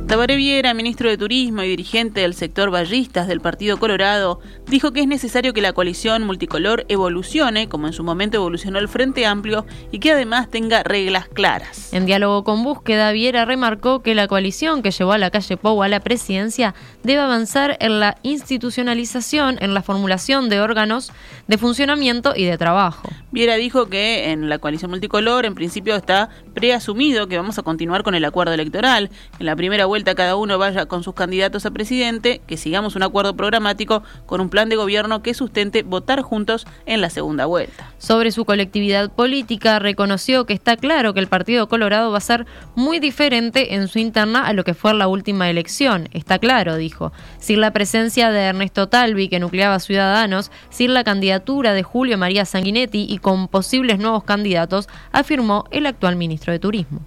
Tabaré 0.08 0.36
Viera, 0.36 0.72
ministro 0.72 1.10
de 1.10 1.18
Turismo 1.18 1.62
y 1.62 1.68
dirigente 1.68 2.22
del 2.22 2.32
sector 2.32 2.70
ballistas 2.70 3.28
del 3.28 3.42
Partido 3.42 3.76
Colorado, 3.76 4.40
dijo 4.66 4.92
que 4.92 5.00
es 5.00 5.06
necesario 5.06 5.52
que 5.52 5.60
la 5.60 5.74
coalición 5.74 6.24
multicolor 6.24 6.86
evolucione, 6.88 7.68
como 7.68 7.88
en 7.88 7.92
su 7.92 8.02
momento 8.04 8.38
evolucionó 8.38 8.78
el 8.78 8.88
Frente 8.88 9.26
Amplio, 9.26 9.66
y 9.92 9.98
que 9.98 10.12
además 10.12 10.48
tenga 10.48 10.82
reglas 10.82 11.28
claras. 11.28 11.92
En 11.92 12.06
diálogo 12.06 12.42
con 12.42 12.64
Búsqueda, 12.64 13.12
Viera 13.12 13.44
remarcó 13.44 14.00
que 14.00 14.14
la 14.14 14.28
coalición 14.28 14.80
que 14.80 14.92
llevó 14.92 15.12
a 15.12 15.18
la 15.18 15.28
calle 15.28 15.58
Pou 15.58 15.82
a 15.82 15.88
la 15.88 16.00
presidencia 16.00 16.74
debe 17.02 17.20
avanzar 17.20 17.76
en 17.78 18.00
la 18.00 18.16
institucionalización, 18.22 19.58
en 19.60 19.74
la 19.74 19.82
formulación 19.82 20.48
de 20.48 20.62
órganos 20.62 21.12
de 21.48 21.58
funcionamiento 21.58 22.32
y 22.34 22.46
de 22.46 22.56
trabajo. 22.56 23.10
Viera 23.30 23.56
dijo 23.56 23.90
que 23.90 24.30
en 24.30 24.48
la 24.48 24.58
coalición 24.58 24.90
multicolor, 24.90 25.44
en 25.44 25.54
principio, 25.54 25.96
está 25.96 26.30
preasumido 26.54 27.28
que 27.28 27.36
vamos 27.36 27.58
a 27.58 27.62
continuar 27.62 28.02
con 28.02 28.14
el 28.14 28.24
acuerdo 28.24 28.54
electoral. 28.54 29.10
En 29.38 29.44
la 29.44 29.54
primera 29.54 29.84
vuelta 29.84 29.97
cada 30.04 30.36
uno 30.36 30.58
vaya 30.58 30.86
con 30.86 31.02
sus 31.02 31.14
candidatos 31.14 31.66
a 31.66 31.70
presidente, 31.70 32.40
que 32.46 32.56
sigamos 32.56 32.96
un 32.96 33.02
acuerdo 33.02 33.36
programático 33.36 34.02
con 34.26 34.40
un 34.40 34.48
plan 34.48 34.68
de 34.68 34.76
gobierno 34.76 35.22
que 35.22 35.34
sustente 35.34 35.82
votar 35.82 36.22
juntos 36.22 36.66
en 36.86 37.00
la 37.00 37.10
segunda 37.10 37.46
vuelta. 37.46 37.92
Sobre 37.98 38.32
su 38.32 38.44
colectividad 38.44 39.10
política, 39.10 39.78
reconoció 39.78 40.46
que 40.46 40.54
está 40.54 40.76
claro 40.76 41.14
que 41.14 41.20
el 41.20 41.28
Partido 41.28 41.68
Colorado 41.68 42.10
va 42.10 42.18
a 42.18 42.22
ser 42.22 42.46
muy 42.74 42.98
diferente 42.98 43.74
en 43.74 43.88
su 43.88 43.98
interna 43.98 44.46
a 44.46 44.52
lo 44.52 44.64
que 44.64 44.74
fue 44.74 44.94
la 44.94 45.08
última 45.08 45.50
elección. 45.50 46.08
Está 46.12 46.38
claro, 46.38 46.76
dijo. 46.76 47.12
Sin 47.38 47.60
la 47.60 47.72
presencia 47.72 48.30
de 48.30 48.40
Ernesto 48.40 48.88
Talvi, 48.88 49.28
que 49.28 49.40
nucleaba 49.40 49.78
Ciudadanos, 49.78 50.50
sin 50.70 50.94
la 50.94 51.04
candidatura 51.04 51.72
de 51.72 51.82
Julio 51.82 52.18
María 52.18 52.44
Sanguinetti 52.44 53.06
y 53.08 53.18
con 53.18 53.48
posibles 53.48 53.98
nuevos 53.98 54.24
candidatos, 54.24 54.88
afirmó 55.12 55.64
el 55.70 55.86
actual 55.86 56.16
ministro 56.16 56.52
de 56.52 56.58
Turismo. 56.58 57.00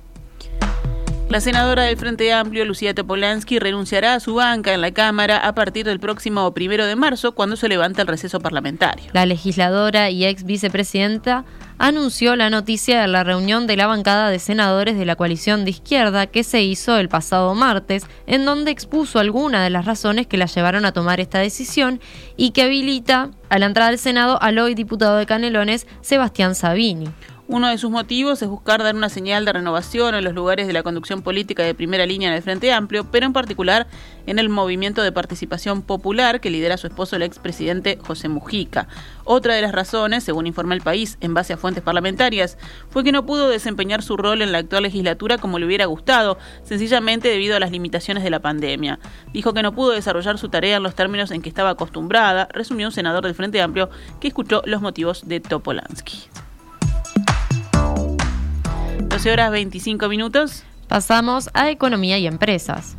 La 1.32 1.40
senadora 1.40 1.84
del 1.84 1.96
Frente 1.96 2.34
Amplio, 2.34 2.66
Lucía 2.66 2.94
Topolansky, 2.94 3.58
renunciará 3.58 4.16
a 4.16 4.20
su 4.20 4.36
banca 4.36 4.74
en 4.74 4.82
la 4.82 4.92
Cámara 4.92 5.38
a 5.38 5.56
partir 5.56 5.86
del 5.86 5.98
próximo 5.98 6.54
primero 6.54 6.86
de 6.86 6.98
marzo, 6.98 7.32
cuando 7.32 7.56
se 7.56 7.70
levanta 7.70 8.02
el 8.02 8.10
receso 8.10 8.42
parlamentario. 8.42 9.06
La 9.14 9.26
legisladora 9.26 10.10
y 10.10 10.26
ex 10.26 10.44
vicepresidenta 10.44 11.46
anunció 11.78 12.36
la 12.36 12.50
noticia 12.50 13.00
de 13.00 13.08
la 13.08 13.24
reunión 13.24 13.66
de 13.66 13.78
la 13.78 13.88
bancada 13.88 14.30
de 14.30 14.40
senadores 14.40 14.98
de 14.98 15.06
la 15.06 15.16
coalición 15.16 15.64
de 15.64 15.72
izquierda 15.72 16.28
que 16.28 16.44
se 16.44 16.64
hizo 16.64 16.98
el 16.98 17.08
pasado 17.08 17.56
martes, 17.56 18.06
en 18.28 18.44
donde 18.44 18.72
expuso 18.72 19.18
algunas 19.18 19.64
de 19.64 19.70
las 19.70 19.86
razones 19.86 20.28
que 20.28 20.36
la 20.36 20.48
llevaron 20.48 20.84
a 20.84 20.92
tomar 20.92 21.22
esta 21.22 21.40
decisión 21.40 22.02
y 22.36 22.52
que 22.52 22.64
habilita 22.64 23.32
a 23.48 23.58
la 23.58 23.68
entrada 23.68 23.92
del 23.92 24.00
Senado 24.00 24.38
al 24.42 24.60
hoy 24.60 24.76
diputado 24.76 25.16
de 25.16 25.26
Canelones, 25.26 25.88
Sebastián 26.02 26.56
Sabini. 26.56 27.08
Uno 27.52 27.68
de 27.68 27.78
sus 27.78 27.92
motivos 27.92 28.42
es 28.42 28.48
buscar 28.48 28.82
dar 28.82 28.96
una 28.96 29.10
señal 29.10 29.44
de 29.44 29.52
renovación 29.52 30.16
en 30.16 30.24
los 30.24 30.34
lugares 30.34 30.68
de 30.68 30.74
la 30.74 30.84
conducción 30.84 31.22
política 31.22 31.64
de 31.64 31.76
primera 31.76 32.06
línea 32.06 32.30
en 32.30 32.36
el 32.36 32.42
Frente 32.42 32.72
Amplio, 32.72 33.12
pero 33.12 33.26
en 33.26 33.34
particular 33.34 33.88
en 34.26 34.40
el 34.40 34.48
movimiento 34.48 35.02
de 35.02 35.12
participación 35.12 35.82
popular 35.82 36.40
que 36.40 36.50
lidera 36.50 36.78
su 36.78 36.88
esposo 36.88 37.18
el 37.18 37.24
expresidente 37.24 38.00
José 38.02 38.30
Mujica. 38.30 38.88
Otra 39.26 39.54
de 39.54 39.62
las 39.62 39.74
razones, 39.74 40.24
según 40.24 40.48
informa 40.48 40.76
el 40.76 40.82
país 40.82 41.18
en 41.20 41.34
base 41.34 41.52
a 41.52 41.58
fuentes 41.58 41.84
parlamentarias, 41.84 42.58
fue 42.90 43.04
que 43.04 43.12
no 43.12 43.26
pudo 43.26 43.50
desempeñar 43.50 44.02
su 44.02 44.16
rol 44.16 44.42
en 44.42 44.54
la 44.54 44.60
actual 44.60 44.84
legislatura 44.84 45.38
como 45.38 45.60
le 45.60 45.66
hubiera 45.66 45.88
gustado, 45.88 46.38
sencillamente 46.64 47.28
debido 47.28 47.58
a 47.58 47.60
las 47.60 47.72
limitaciones 47.72 48.24
de 48.24 48.30
la 48.30 48.40
pandemia. 48.40 48.98
Dijo 49.34 49.54
que 49.54 49.62
no 49.62 49.76
pudo 49.76 49.92
desarrollar 49.92 50.38
su 50.38 50.48
tarea 50.48 50.78
en 50.78 50.84
los 50.84 50.96
términos 50.96 51.32
en 51.32 51.42
que 51.42 51.50
estaba 51.50 51.72
acostumbrada, 51.72 52.48
resumió 52.54 52.88
un 52.88 52.94
senador 52.94 53.26
del 53.26 53.36
Frente 53.36 53.62
Amplio 53.62 53.90
que 54.22 54.30
escuchó 54.30 54.62
los 54.66 54.82
motivos 54.82 55.28
de 55.28 55.42
Topolansky. 55.42 56.30
12 59.08 59.32
horas 59.32 59.52
25 59.52 60.08
minutos. 60.08 60.64
Pasamos 60.88 61.50
a 61.54 61.70
economía 61.70 62.18
y 62.18 62.28
empresas. 62.28 62.98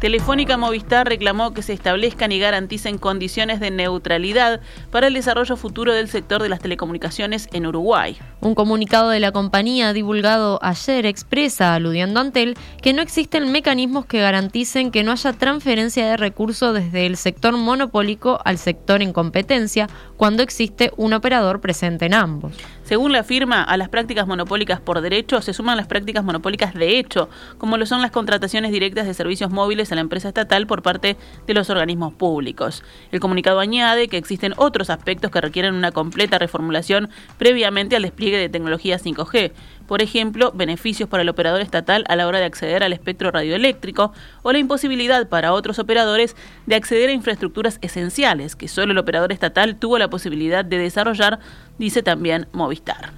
Telefónica 0.00 0.56
Movistar 0.56 1.08
reclamó 1.08 1.54
que 1.54 1.62
se 1.62 1.72
establezcan 1.72 2.32
y 2.32 2.38
garanticen 2.40 2.98
condiciones 2.98 3.60
de 3.60 3.70
neutralidad 3.70 4.60
para 4.90 5.06
el 5.06 5.14
desarrollo 5.14 5.56
futuro 5.56 5.92
del 5.92 6.08
sector 6.08 6.42
de 6.42 6.48
las 6.48 6.60
telecomunicaciones 6.60 7.48
en 7.52 7.66
Uruguay. 7.66 8.18
Un 8.44 8.56
comunicado 8.56 9.10
de 9.10 9.20
la 9.20 9.30
compañía 9.30 9.92
divulgado 9.92 10.58
ayer 10.62 11.06
expresa, 11.06 11.76
aludiendo 11.76 12.18
a 12.18 12.24
Antel, 12.24 12.56
que 12.82 12.92
no 12.92 13.00
existen 13.00 13.52
mecanismos 13.52 14.04
que 14.04 14.18
garanticen 14.18 14.90
que 14.90 15.04
no 15.04 15.12
haya 15.12 15.32
transferencia 15.32 16.04
de 16.08 16.16
recursos 16.16 16.74
desde 16.74 17.06
el 17.06 17.16
sector 17.16 17.56
monopólico 17.56 18.40
al 18.44 18.58
sector 18.58 19.00
en 19.00 19.12
competencia 19.12 19.88
cuando 20.16 20.42
existe 20.42 20.90
un 20.96 21.12
operador 21.12 21.60
presente 21.60 22.06
en 22.06 22.14
ambos. 22.14 22.52
Según 22.82 23.12
la 23.12 23.22
firma, 23.22 23.62
a 23.62 23.76
las 23.76 23.88
prácticas 23.88 24.26
monopólicas 24.26 24.80
por 24.80 25.00
derecho 25.00 25.40
se 25.40 25.54
suman 25.54 25.76
las 25.76 25.86
prácticas 25.86 26.24
monopólicas 26.24 26.74
de 26.74 26.98
hecho, 26.98 27.28
como 27.58 27.76
lo 27.76 27.86
son 27.86 28.02
las 28.02 28.10
contrataciones 28.10 28.72
directas 28.72 29.06
de 29.06 29.14
servicios 29.14 29.52
móviles 29.52 29.92
a 29.92 29.94
la 29.94 30.00
empresa 30.00 30.28
estatal 30.28 30.66
por 30.66 30.82
parte 30.82 31.16
de 31.46 31.54
los 31.54 31.70
organismos 31.70 32.12
públicos. 32.12 32.82
El 33.12 33.20
comunicado 33.20 33.60
añade 33.60 34.08
que 34.08 34.16
existen 34.16 34.52
otros 34.56 34.90
aspectos 34.90 35.30
que 35.30 35.40
requieren 35.40 35.74
una 35.74 35.92
completa 35.92 36.38
reformulación 36.38 37.08
previamente 37.38 37.94
al 37.94 38.02
despliegue 38.02 38.31
de 38.38 38.48
tecnología 38.48 38.98
5G. 38.98 39.52
Por 39.86 40.02
ejemplo, 40.02 40.52
beneficios 40.52 41.08
para 41.08 41.22
el 41.22 41.28
operador 41.28 41.60
estatal 41.60 42.04
a 42.08 42.16
la 42.16 42.26
hora 42.26 42.38
de 42.38 42.44
acceder 42.44 42.82
al 42.82 42.92
espectro 42.92 43.30
radioeléctrico 43.30 44.12
o 44.42 44.52
la 44.52 44.58
imposibilidad 44.58 45.28
para 45.28 45.52
otros 45.52 45.78
operadores 45.78 46.36
de 46.66 46.74
acceder 46.74 47.10
a 47.10 47.12
infraestructuras 47.12 47.78
esenciales 47.82 48.56
que 48.56 48.68
solo 48.68 48.92
el 48.92 48.98
operador 48.98 49.32
estatal 49.32 49.76
tuvo 49.76 49.98
la 49.98 50.08
posibilidad 50.08 50.64
de 50.64 50.78
desarrollar, 50.78 51.40
dice 51.78 52.02
también 52.02 52.46
Movistar. 52.52 53.12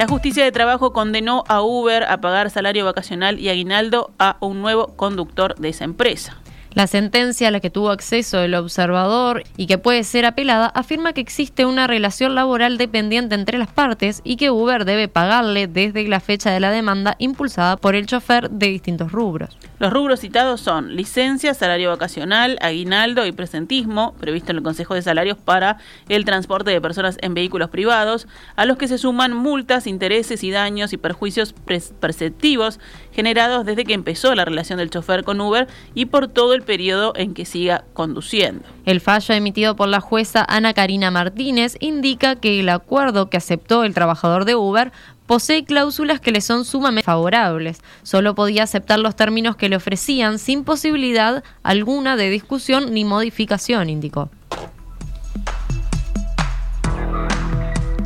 La 0.00 0.06
justicia 0.08 0.44
de 0.44 0.50
trabajo 0.50 0.94
condenó 0.94 1.44
a 1.48 1.62
Uber 1.62 2.04
a 2.04 2.22
pagar 2.22 2.48
salario 2.48 2.86
vacacional 2.86 3.38
y 3.38 3.50
aguinaldo 3.50 4.12
a 4.18 4.38
un 4.40 4.62
nuevo 4.62 4.96
conductor 4.96 5.56
de 5.56 5.68
esa 5.68 5.84
empresa. 5.84 6.39
La 6.72 6.86
sentencia 6.86 7.48
a 7.48 7.50
la 7.50 7.58
que 7.58 7.68
tuvo 7.68 7.90
acceso 7.90 8.40
el 8.40 8.54
observador 8.54 9.42
y 9.56 9.66
que 9.66 9.76
puede 9.76 10.04
ser 10.04 10.24
apelada 10.24 10.66
afirma 10.66 11.12
que 11.12 11.20
existe 11.20 11.66
una 11.66 11.88
relación 11.88 12.36
laboral 12.36 12.78
dependiente 12.78 13.34
entre 13.34 13.58
las 13.58 13.72
partes 13.72 14.20
y 14.22 14.36
que 14.36 14.52
Uber 14.52 14.84
debe 14.84 15.08
pagarle 15.08 15.66
desde 15.66 16.06
la 16.06 16.20
fecha 16.20 16.52
de 16.52 16.60
la 16.60 16.70
demanda 16.70 17.16
impulsada 17.18 17.76
por 17.76 17.96
el 17.96 18.06
chofer 18.06 18.50
de 18.50 18.68
distintos 18.68 19.10
rubros. 19.10 19.58
Los 19.80 19.92
rubros 19.92 20.20
citados 20.20 20.60
son 20.60 20.94
licencia, 20.94 21.54
salario 21.54 21.88
vacacional, 21.88 22.58
aguinaldo 22.60 23.26
y 23.26 23.32
presentismo, 23.32 24.14
previsto 24.20 24.52
en 24.52 24.58
el 24.58 24.62
Consejo 24.62 24.94
de 24.94 25.02
Salarios 25.02 25.38
para 25.38 25.78
el 26.08 26.24
transporte 26.24 26.70
de 26.70 26.80
personas 26.80 27.16
en 27.22 27.34
vehículos 27.34 27.70
privados, 27.70 28.28
a 28.54 28.64
los 28.64 28.76
que 28.76 28.88
se 28.88 28.98
suman 28.98 29.34
multas, 29.34 29.86
intereses 29.86 30.44
y 30.44 30.50
daños 30.50 30.92
y 30.92 30.98
perjuicios 30.98 31.54
perceptivos 31.98 32.78
generados 33.10 33.64
desde 33.64 33.84
que 33.84 33.94
empezó 33.94 34.34
la 34.34 34.44
relación 34.44 34.78
del 34.78 34.90
chofer 34.90 35.24
con 35.24 35.40
Uber 35.40 35.66
y 35.94 36.04
por 36.04 36.28
todo 36.28 36.52
el 36.52 36.59
periodo 36.60 37.12
en 37.16 37.34
que 37.34 37.44
siga 37.44 37.84
conduciendo. 37.92 38.64
El 38.84 39.00
fallo 39.00 39.34
emitido 39.34 39.76
por 39.76 39.88
la 39.88 40.00
jueza 40.00 40.44
Ana 40.48 40.74
Karina 40.74 41.10
Martínez 41.10 41.76
indica 41.80 42.36
que 42.36 42.60
el 42.60 42.68
acuerdo 42.68 43.30
que 43.30 43.36
aceptó 43.36 43.84
el 43.84 43.94
trabajador 43.94 44.44
de 44.44 44.54
Uber 44.54 44.92
posee 45.26 45.64
cláusulas 45.64 46.20
que 46.20 46.32
le 46.32 46.40
son 46.40 46.64
sumamente 46.64 47.04
favorables. 47.04 47.80
Solo 48.02 48.34
podía 48.34 48.64
aceptar 48.64 48.98
los 48.98 49.14
términos 49.14 49.56
que 49.56 49.68
le 49.68 49.76
ofrecían 49.76 50.38
sin 50.38 50.64
posibilidad 50.64 51.44
alguna 51.62 52.16
de 52.16 52.30
discusión 52.30 52.92
ni 52.92 53.04
modificación, 53.04 53.88
indicó. 53.88 54.30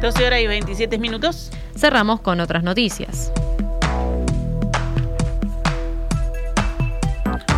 12 0.03 0.27
horas 0.27 0.41
y 0.41 0.47
27 0.47 0.99
minutos. 0.99 1.51
Cerramos 1.75 2.21
con 2.21 2.41
otras 2.41 2.63
noticias. 2.63 3.33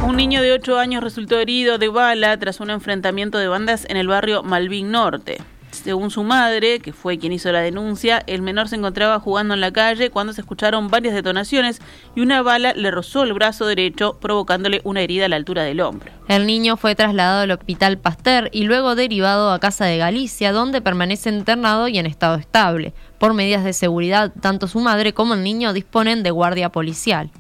Un 0.05 0.17
niño 0.17 0.43
de 0.43 0.53
8 0.53 0.79
años 0.79 1.03
resultó 1.03 1.39
herido 1.39 1.79
de 1.79 1.89
bala 1.89 2.39
tras 2.39 2.61
un 2.61 2.71
enfrentamiento 2.71 3.39
de 3.39 3.49
bandas 3.49 3.87
en 3.89 3.97
el 3.97 4.09
barrio 4.09 4.43
Malvin 4.43 4.91
Norte. 4.91 5.39
Según 5.71 6.11
su 6.11 6.23
madre, 6.23 6.81
que 6.81 6.93
fue 6.93 7.19
quien 7.19 7.33
hizo 7.33 7.53
la 7.53 7.61
denuncia, 7.61 8.23
el 8.27 8.41
menor 8.41 8.69
se 8.69 8.77
encontraba 8.77 9.21
jugando 9.21 9.55
en 9.55 9.61
la 9.61 9.73
calle 9.73 10.11
cuando 10.11 10.33
se 10.33 10.41
escucharon 10.41 10.89
varias 10.89 11.15
detonaciones 11.15 11.81
y 12.15 12.21
una 12.21 12.43
bala 12.43 12.73
le 12.73 12.91
rozó 12.91 13.25
el 13.25 13.35
brazo 13.35 13.67
derecho, 13.67 14.17
provocándole 14.21 14.81
una 14.85 15.03
herida 15.03 15.27
a 15.27 15.29
la 15.29 15.37
altura 15.37 15.65
del 15.65 15.81
hombro. 15.81 16.11
El 16.29 16.47
niño 16.47 16.77
fue 16.77 16.95
trasladado 16.95 17.43
al 17.43 17.51
hospital 17.51 17.99
Pasteur 17.99 18.49
y 18.53 18.65
luego 18.65 18.95
derivado 18.95 19.53
a 19.53 19.61
Casa 19.61 19.85
de 19.85 19.99
Galicia, 19.99 20.53
donde 20.53 20.81
permanece 20.81 21.31
internado 21.31 21.89
y 21.89 21.99
en 21.99 22.07
estado 22.07 22.37
estable. 22.37 22.95
Por 23.19 23.35
medidas 23.35 23.65
de 23.65 23.73
seguridad, 23.73 24.33
tanto 24.41 24.69
su 24.69 24.81
madre 24.81 25.13
como 25.13 25.35
el 25.35 25.43
niño 25.43 25.73
disponen 25.73 26.23
de 26.23 26.31
guardia 26.31 26.71
policial. 26.71 27.31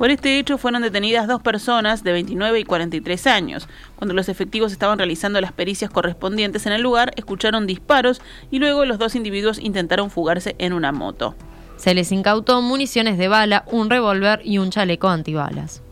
Por 0.00 0.10
este 0.10 0.38
hecho 0.38 0.56
fueron 0.56 0.80
detenidas 0.80 1.28
dos 1.28 1.42
personas 1.42 2.02
de 2.02 2.12
29 2.12 2.60
y 2.60 2.64
43 2.64 3.26
años. 3.26 3.68
Cuando 3.96 4.14
los 4.14 4.30
efectivos 4.30 4.72
estaban 4.72 4.96
realizando 4.96 5.38
las 5.42 5.52
pericias 5.52 5.90
correspondientes 5.90 6.64
en 6.64 6.72
el 6.72 6.80
lugar, 6.80 7.12
escucharon 7.16 7.66
disparos 7.66 8.22
y 8.50 8.60
luego 8.60 8.86
los 8.86 8.96
dos 8.96 9.14
individuos 9.14 9.58
intentaron 9.58 10.10
fugarse 10.10 10.56
en 10.56 10.72
una 10.72 10.90
moto. 10.90 11.34
Se 11.76 11.92
les 11.92 12.12
incautó 12.12 12.62
municiones 12.62 13.18
de 13.18 13.28
bala, 13.28 13.66
un 13.66 13.90
revólver 13.90 14.40
y 14.42 14.56
un 14.56 14.70
chaleco 14.70 15.10
antibalas. 15.10 15.82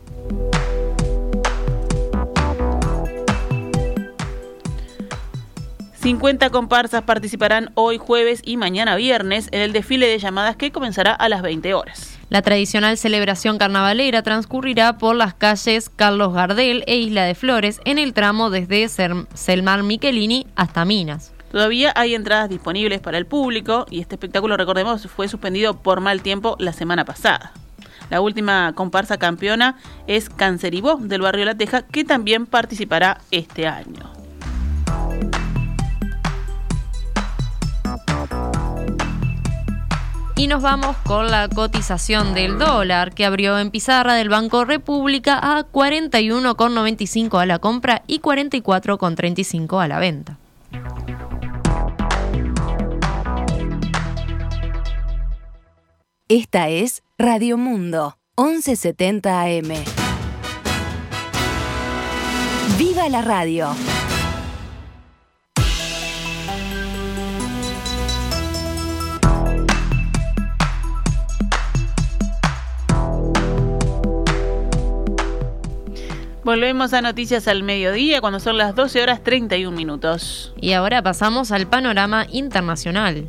...50 6.09 6.49
comparsas 6.49 7.03
participarán 7.03 7.69
hoy 7.75 7.99
jueves 7.99 8.41
y 8.43 8.57
mañana 8.57 8.95
viernes... 8.95 9.47
...en 9.51 9.61
el 9.61 9.73
desfile 9.73 10.07
de 10.07 10.17
llamadas 10.17 10.55
que 10.55 10.71
comenzará 10.71 11.13
a 11.13 11.29
las 11.29 11.43
20 11.43 11.75
horas. 11.75 12.17
La 12.29 12.41
tradicional 12.41 12.97
celebración 12.97 13.59
carnavalera 13.59 14.23
transcurrirá 14.23 14.97
por 14.97 15.15
las 15.15 15.35
calles 15.35 15.91
Carlos 15.95 16.33
Gardel 16.33 16.83
e 16.87 16.97
Isla 16.97 17.25
de 17.25 17.35
Flores 17.35 17.79
en 17.85 17.99
el 17.99 18.13
tramo 18.13 18.49
desde 18.49 18.89
Selmar 18.89 19.83
Michelini 19.83 20.47
hasta 20.55 20.83
Minas. 20.83 21.31
Todavía 21.51 21.93
hay 21.95 22.15
entradas 22.15 22.49
disponibles 22.49 23.01
para 23.01 23.19
el 23.19 23.27
público 23.27 23.85
y 23.91 24.01
este 24.01 24.15
espectáculo, 24.15 24.57
recordemos, 24.57 25.05
fue 25.15 25.27
suspendido 25.27 25.77
por 25.77 26.01
mal 26.01 26.23
tiempo 26.23 26.55
la 26.57 26.73
semana 26.73 27.05
pasada. 27.05 27.51
La 28.09 28.19
última 28.19 28.73
comparsa 28.73 29.19
campeona 29.19 29.77
es 30.07 30.31
Canceribó 30.31 30.95
del 30.95 31.21
barrio 31.21 31.45
La 31.45 31.55
Teja, 31.55 31.83
que 31.83 32.03
también 32.03 32.47
participará 32.47 33.21
este 33.29 33.67
año. 33.67 34.11
Y 40.39 40.47
nos 40.47 40.61
vamos 40.61 40.95
con 41.03 41.29
la 41.29 41.49
cotización 41.49 42.33
del 42.33 42.57
dólar 42.57 43.13
que 43.13 43.25
abrió 43.25 43.59
en 43.59 43.71
pizarra 43.71 44.13
del 44.13 44.29
Banco 44.29 44.63
República 44.63 45.37
a 45.37 45.69
41,95 45.69 47.41
a 47.41 47.45
la 47.45 47.59
compra 47.59 48.03
y 48.07 48.21
44,35 48.21 49.83
a 49.83 49.89
la 49.89 49.99
venta. 49.99 50.37
Esta 56.29 56.69
es 56.69 57.03
Radio 57.17 57.57
Mundo, 57.57 58.17
1170 58.37 59.41
AM. 59.41 59.73
¡Viva 62.77 63.09
la 63.09 63.21
radio! 63.21 63.75
Volvemos 76.49 76.93
a 76.93 77.03
Noticias 77.03 77.47
al 77.47 77.61
Mediodía 77.61 78.21
cuando 78.21 78.39
son 78.39 78.57
las 78.57 78.73
12 78.73 79.03
horas 79.03 79.23
31 79.23 79.69
minutos. 79.77 80.51
Y 80.59 80.71
ahora 80.71 81.03
pasamos 81.03 81.51
al 81.51 81.67
panorama 81.67 82.25
internacional. 82.31 83.27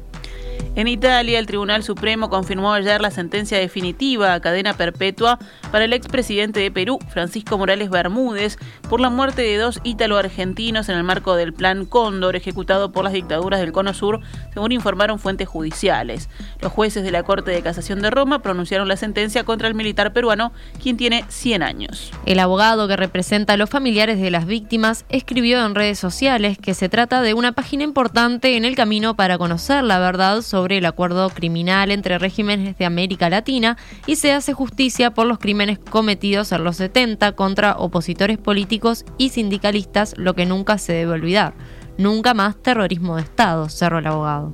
En 0.77 0.89
Italia, 0.89 1.39
el 1.39 1.47
Tribunal 1.47 1.83
Supremo 1.83 2.31
confirmó 2.31 2.73
ayer 2.73 3.01
la 3.01 3.11
sentencia 3.11 3.59
definitiva 3.59 4.33
a 4.33 4.41
cadena 4.41 4.75
perpetua 4.75 5.39
para 5.73 5.85
el 5.85 5.93
expresidente 5.93 6.61
de 6.61 6.71
Perú, 6.71 6.99
Francisco 7.09 7.59
Morales 7.59 7.91
Bermúdez, 7.91 8.57
por 8.89 9.01
la 9.01 9.11
muerte 9.11 9.43
de 9.43 9.59
dos 9.59 9.81
ítalo-argentinos 9.85 10.89
en 10.89 10.97
el 10.97 11.05
marco 11.05 11.35
del 11.35 11.53
Plan 11.53 11.85
Cóndor 11.85 12.37
ejecutado 12.37 12.93
por 12.93 13.05
las 13.05 13.13
dictaduras 13.13 13.61
del 13.61 13.73
Cono 13.73 13.95
Sur, 13.95 14.21
según 14.55 14.73
informaron 14.73 15.19
fuentes 15.19 15.49
judiciales. 15.49 16.29
Los 16.61 16.73
jueces 16.73 17.03
de 17.03 17.11
la 17.11 17.25
Corte 17.25 17.51
de 17.51 17.63
Casación 17.63 18.01
de 18.01 18.11
Roma 18.11 18.41
pronunciaron 18.41 18.89
la 18.89 18.97
sentencia 18.97 19.45
contra 19.45 19.69
el 19.69 19.75
militar 19.75 20.13
peruano, 20.13 20.53
quien 20.83 20.97
tiene 20.97 21.25
100 21.29 21.63
años. 21.63 22.13
El 22.27 22.39
abogado 22.39 22.89
que 22.89 22.97
representa 22.97 23.55
a 23.55 23.57
los 23.57 23.71
familiares 23.71 24.21
de 24.21 24.31
las 24.31 24.47
víctimas 24.47 25.05
escribió 25.09 25.65
en 25.65 25.75
redes 25.75 25.99
sociales 25.99 26.59
que 26.59 26.75
se 26.75 26.89
trata 26.89 27.23
de 27.23 27.35
una 27.35 27.53
página 27.53 27.85
importante 27.85 28.57
en 28.57 28.65
el 28.65 28.77
camino 28.77 29.15
para 29.15 29.37
conocer 29.37 29.85
la 29.85 29.99
verdad 29.99 30.43
sobre 30.51 30.79
el 30.79 30.87
acuerdo 30.87 31.31
criminal 31.31 31.93
entre 31.93 32.19
regímenes 32.19 32.77
de 32.77 32.85
América 32.85 33.31
Latina 33.31 33.77
y 34.07 34.17
se 34.17 34.33
hace 34.33 34.53
justicia 34.53 35.13
por 35.13 35.27
los 35.27 35.39
crímenes 35.39 35.79
cometidos 35.79 36.51
en 36.51 36.65
los 36.65 36.77
70 36.77 37.33
contra 37.33 37.77
opositores 37.77 38.37
políticos 38.37 39.05
y 39.17 39.29
sindicalistas, 39.29 40.15
lo 40.19 40.35
que 40.35 40.47
nunca 40.47 40.77
se 40.77 40.93
debe 40.93 41.13
olvidar. 41.13 41.55
Nunca 41.99 42.35
más 42.35 42.57
terrorismo 42.57 43.17
de 43.17 43.23
Estado, 43.23 43.69
cerró 43.69 43.99
el 43.99 44.07
abogado. 44.07 44.53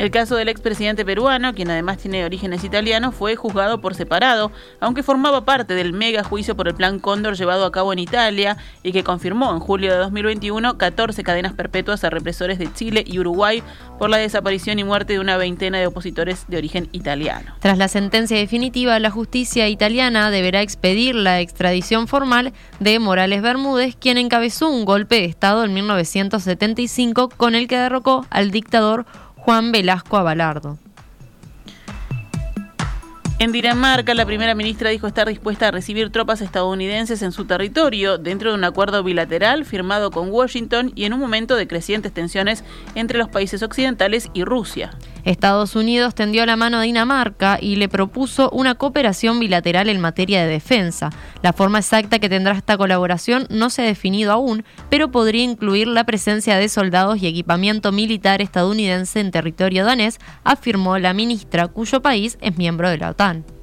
El 0.00 0.10
caso 0.10 0.34
del 0.34 0.48
expresidente 0.48 1.04
peruano, 1.04 1.54
quien 1.54 1.70
además 1.70 1.98
tiene 1.98 2.24
orígenes 2.24 2.64
italianos, 2.64 3.14
fue 3.14 3.36
juzgado 3.36 3.82
por 3.82 3.94
separado, 3.94 4.50
aunque 4.80 5.02
formaba 5.02 5.44
parte 5.44 5.74
del 5.74 5.92
mega 5.92 6.24
juicio 6.24 6.56
por 6.56 6.68
el 6.68 6.74
Plan 6.74 7.00
Cóndor 7.00 7.36
llevado 7.36 7.66
a 7.66 7.70
cabo 7.70 7.92
en 7.92 7.98
Italia 7.98 8.56
y 8.82 8.92
que 8.92 9.04
confirmó 9.04 9.52
en 9.52 9.60
julio 9.60 9.92
de 9.92 9.98
2021 9.98 10.78
14 10.78 11.22
cadenas 11.22 11.52
perpetuas 11.52 12.02
a 12.02 12.08
represores 12.08 12.58
de 12.58 12.72
Chile 12.72 13.04
y 13.06 13.18
Uruguay 13.18 13.62
por 13.98 14.08
la 14.08 14.16
desaparición 14.16 14.78
y 14.78 14.84
muerte 14.84 15.12
de 15.12 15.20
una 15.20 15.36
veintena 15.36 15.76
de 15.76 15.88
opositores 15.88 16.46
de 16.48 16.56
origen 16.56 16.88
italiano. 16.92 17.54
Tras 17.60 17.76
la 17.76 17.88
sentencia 17.88 18.38
definitiva, 18.38 18.98
la 19.00 19.10
justicia 19.10 19.68
italiana 19.68 20.30
deberá 20.30 20.62
expedir 20.62 21.14
la 21.14 21.40
extradición 21.40 22.08
formal 22.08 22.54
de 22.78 22.98
Morales 23.00 23.42
Bermúdez, 23.42 23.96
quien 23.96 24.16
encabezó 24.16 24.70
un 24.70 24.86
golpe 24.86 25.16
de 25.16 25.26
Estado 25.26 25.62
en 25.62 25.74
1975 25.74 27.28
con 27.36 27.54
el 27.54 27.68
que 27.68 27.76
derrocó 27.76 28.24
al 28.30 28.50
dictador 28.50 29.04
Juan 29.44 29.72
Velasco 29.72 30.16
Abalardo. 30.18 30.78
En 33.40 33.52
Dinamarca, 33.52 34.12
la 34.12 34.26
primera 34.26 34.54
ministra 34.54 34.90
dijo 34.90 35.06
estar 35.06 35.26
dispuesta 35.26 35.68
a 35.68 35.70
recibir 35.70 36.12
tropas 36.12 36.42
estadounidenses 36.42 37.22
en 37.22 37.32
su 37.32 37.46
territorio 37.46 38.18
dentro 38.18 38.50
de 38.50 38.58
un 38.58 38.64
acuerdo 38.64 39.02
bilateral 39.02 39.64
firmado 39.64 40.10
con 40.10 40.30
Washington 40.30 40.92
y 40.94 41.06
en 41.06 41.14
un 41.14 41.20
momento 41.20 41.56
de 41.56 41.66
crecientes 41.66 42.12
tensiones 42.12 42.64
entre 42.94 43.16
los 43.16 43.30
países 43.30 43.62
occidentales 43.62 44.28
y 44.34 44.44
Rusia. 44.44 44.90
Estados 45.24 45.74
Unidos 45.74 46.14
tendió 46.14 46.44
la 46.44 46.56
mano 46.56 46.78
a 46.78 46.82
Dinamarca 46.82 47.58
y 47.60 47.76
le 47.76 47.88
propuso 47.88 48.50
una 48.50 48.74
cooperación 48.74 49.40
bilateral 49.40 49.88
en 49.88 50.00
materia 50.00 50.42
de 50.42 50.48
defensa. 50.48 51.08
La 51.42 51.54
forma 51.54 51.78
exacta 51.78 52.18
que 52.18 52.28
tendrá 52.28 52.52
esta 52.54 52.76
colaboración 52.76 53.46
no 53.48 53.70
se 53.70 53.82
ha 53.82 53.86
definido 53.86 54.32
aún, 54.32 54.64
pero 54.90 55.10
podría 55.10 55.44
incluir 55.44 55.88
la 55.88 56.04
presencia 56.04 56.56
de 56.56 56.68
soldados 56.68 57.22
y 57.22 57.26
equipamiento 57.26 57.90
militar 57.90 58.42
estadounidense 58.42 59.20
en 59.20 59.30
territorio 59.30 59.86
danés, 59.86 60.18
afirmó 60.44 60.98
la 60.98 61.14
ministra 61.14 61.68
cuyo 61.68 62.02
país 62.02 62.36
es 62.42 62.58
miembro 62.58 62.90
de 62.90 62.98
la 62.98 63.10
OTAN. 63.10 63.29
done. 63.30 63.59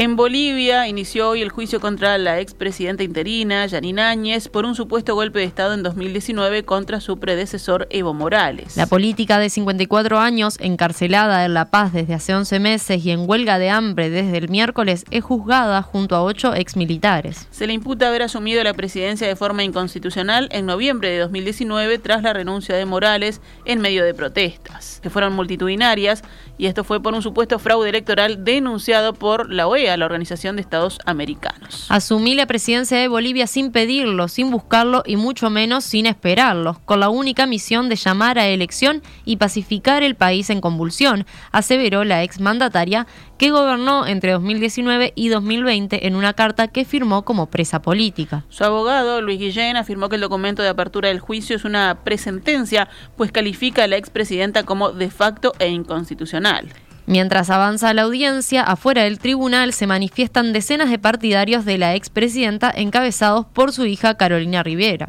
En 0.00 0.16
Bolivia 0.16 0.88
inició 0.88 1.28
hoy 1.28 1.42
el 1.42 1.50
juicio 1.50 1.78
contra 1.78 2.16
la 2.16 2.40
expresidenta 2.40 3.02
interina, 3.02 3.66
Yanine 3.66 4.00
Áñez, 4.00 4.48
por 4.48 4.64
un 4.64 4.74
supuesto 4.74 5.14
golpe 5.14 5.40
de 5.40 5.44
Estado 5.44 5.74
en 5.74 5.82
2019 5.82 6.64
contra 6.64 7.02
su 7.02 7.18
predecesor 7.18 7.86
Evo 7.90 8.14
Morales. 8.14 8.78
La 8.78 8.86
política 8.86 9.38
de 9.38 9.50
54 9.50 10.18
años, 10.18 10.56
encarcelada 10.58 11.44
en 11.44 11.52
La 11.52 11.70
Paz 11.70 11.92
desde 11.92 12.14
hace 12.14 12.34
11 12.34 12.60
meses 12.60 13.04
y 13.04 13.10
en 13.10 13.28
huelga 13.28 13.58
de 13.58 13.68
hambre 13.68 14.08
desde 14.08 14.38
el 14.38 14.48
miércoles, 14.48 15.04
es 15.10 15.22
juzgada 15.22 15.82
junto 15.82 16.16
a 16.16 16.22
ocho 16.22 16.54
exmilitares. 16.54 17.46
Se 17.50 17.66
le 17.66 17.74
imputa 17.74 18.08
haber 18.08 18.22
asumido 18.22 18.64
la 18.64 18.72
presidencia 18.72 19.28
de 19.28 19.36
forma 19.36 19.64
inconstitucional 19.64 20.48
en 20.50 20.64
noviembre 20.64 21.10
de 21.10 21.18
2019 21.18 21.98
tras 21.98 22.22
la 22.22 22.32
renuncia 22.32 22.74
de 22.74 22.86
Morales 22.86 23.42
en 23.66 23.82
medio 23.82 24.02
de 24.02 24.14
protestas, 24.14 25.00
que 25.02 25.10
fueron 25.10 25.34
multitudinarias, 25.34 26.22
y 26.56 26.68
esto 26.68 26.84
fue 26.84 27.02
por 27.02 27.12
un 27.12 27.20
supuesto 27.20 27.58
fraude 27.58 27.90
electoral 27.90 28.46
denunciado 28.46 29.12
por 29.12 29.52
la 29.52 29.66
OEA 29.66 29.89
a 29.90 29.96
la 29.96 30.06
Organización 30.06 30.56
de 30.56 30.62
Estados 30.62 30.98
Americanos. 31.04 31.86
Asumí 31.88 32.34
la 32.34 32.46
presidencia 32.46 32.98
de 32.98 33.08
Bolivia 33.08 33.46
sin 33.46 33.72
pedirlo, 33.72 34.28
sin 34.28 34.50
buscarlo 34.50 35.02
y 35.06 35.16
mucho 35.16 35.50
menos 35.50 35.84
sin 35.84 36.06
esperarlo, 36.06 36.80
con 36.84 37.00
la 37.00 37.08
única 37.08 37.46
misión 37.46 37.88
de 37.88 37.96
llamar 37.96 38.38
a 38.38 38.46
elección 38.46 39.02
y 39.24 39.36
pacificar 39.36 40.02
el 40.02 40.14
país 40.14 40.50
en 40.50 40.60
convulsión, 40.60 41.26
aseveró 41.52 42.04
la 42.04 42.22
exmandataria 42.22 43.06
que 43.38 43.50
gobernó 43.50 44.06
entre 44.06 44.32
2019 44.32 45.12
y 45.16 45.28
2020 45.28 46.06
en 46.06 46.14
una 46.14 46.34
carta 46.34 46.68
que 46.68 46.84
firmó 46.84 47.24
como 47.24 47.46
presa 47.46 47.80
política. 47.80 48.44
Su 48.50 48.64
abogado, 48.64 49.22
Luis 49.22 49.38
Guillén, 49.38 49.76
afirmó 49.76 50.08
que 50.08 50.16
el 50.16 50.20
documento 50.20 50.62
de 50.62 50.68
apertura 50.68 51.08
del 51.08 51.20
juicio 51.20 51.56
es 51.56 51.64
una 51.64 52.00
presentencia, 52.04 52.88
pues 53.16 53.32
califica 53.32 53.84
a 53.84 53.86
la 53.86 53.96
expresidenta 53.96 54.64
como 54.64 54.90
de 54.90 55.10
facto 55.10 55.52
e 55.58 55.68
inconstitucional. 55.68 56.68
Mientras 57.06 57.50
avanza 57.50 57.92
la 57.94 58.02
audiencia, 58.02 58.62
afuera 58.62 59.04
del 59.04 59.18
tribunal 59.18 59.72
se 59.72 59.86
manifiestan 59.86 60.52
decenas 60.52 60.90
de 60.90 60.98
partidarios 60.98 61.64
de 61.64 61.78
la 61.78 61.94
expresidenta 61.94 62.72
encabezados 62.74 63.46
por 63.46 63.72
su 63.72 63.86
hija 63.86 64.14
Carolina 64.14 64.62
Rivera. 64.62 65.08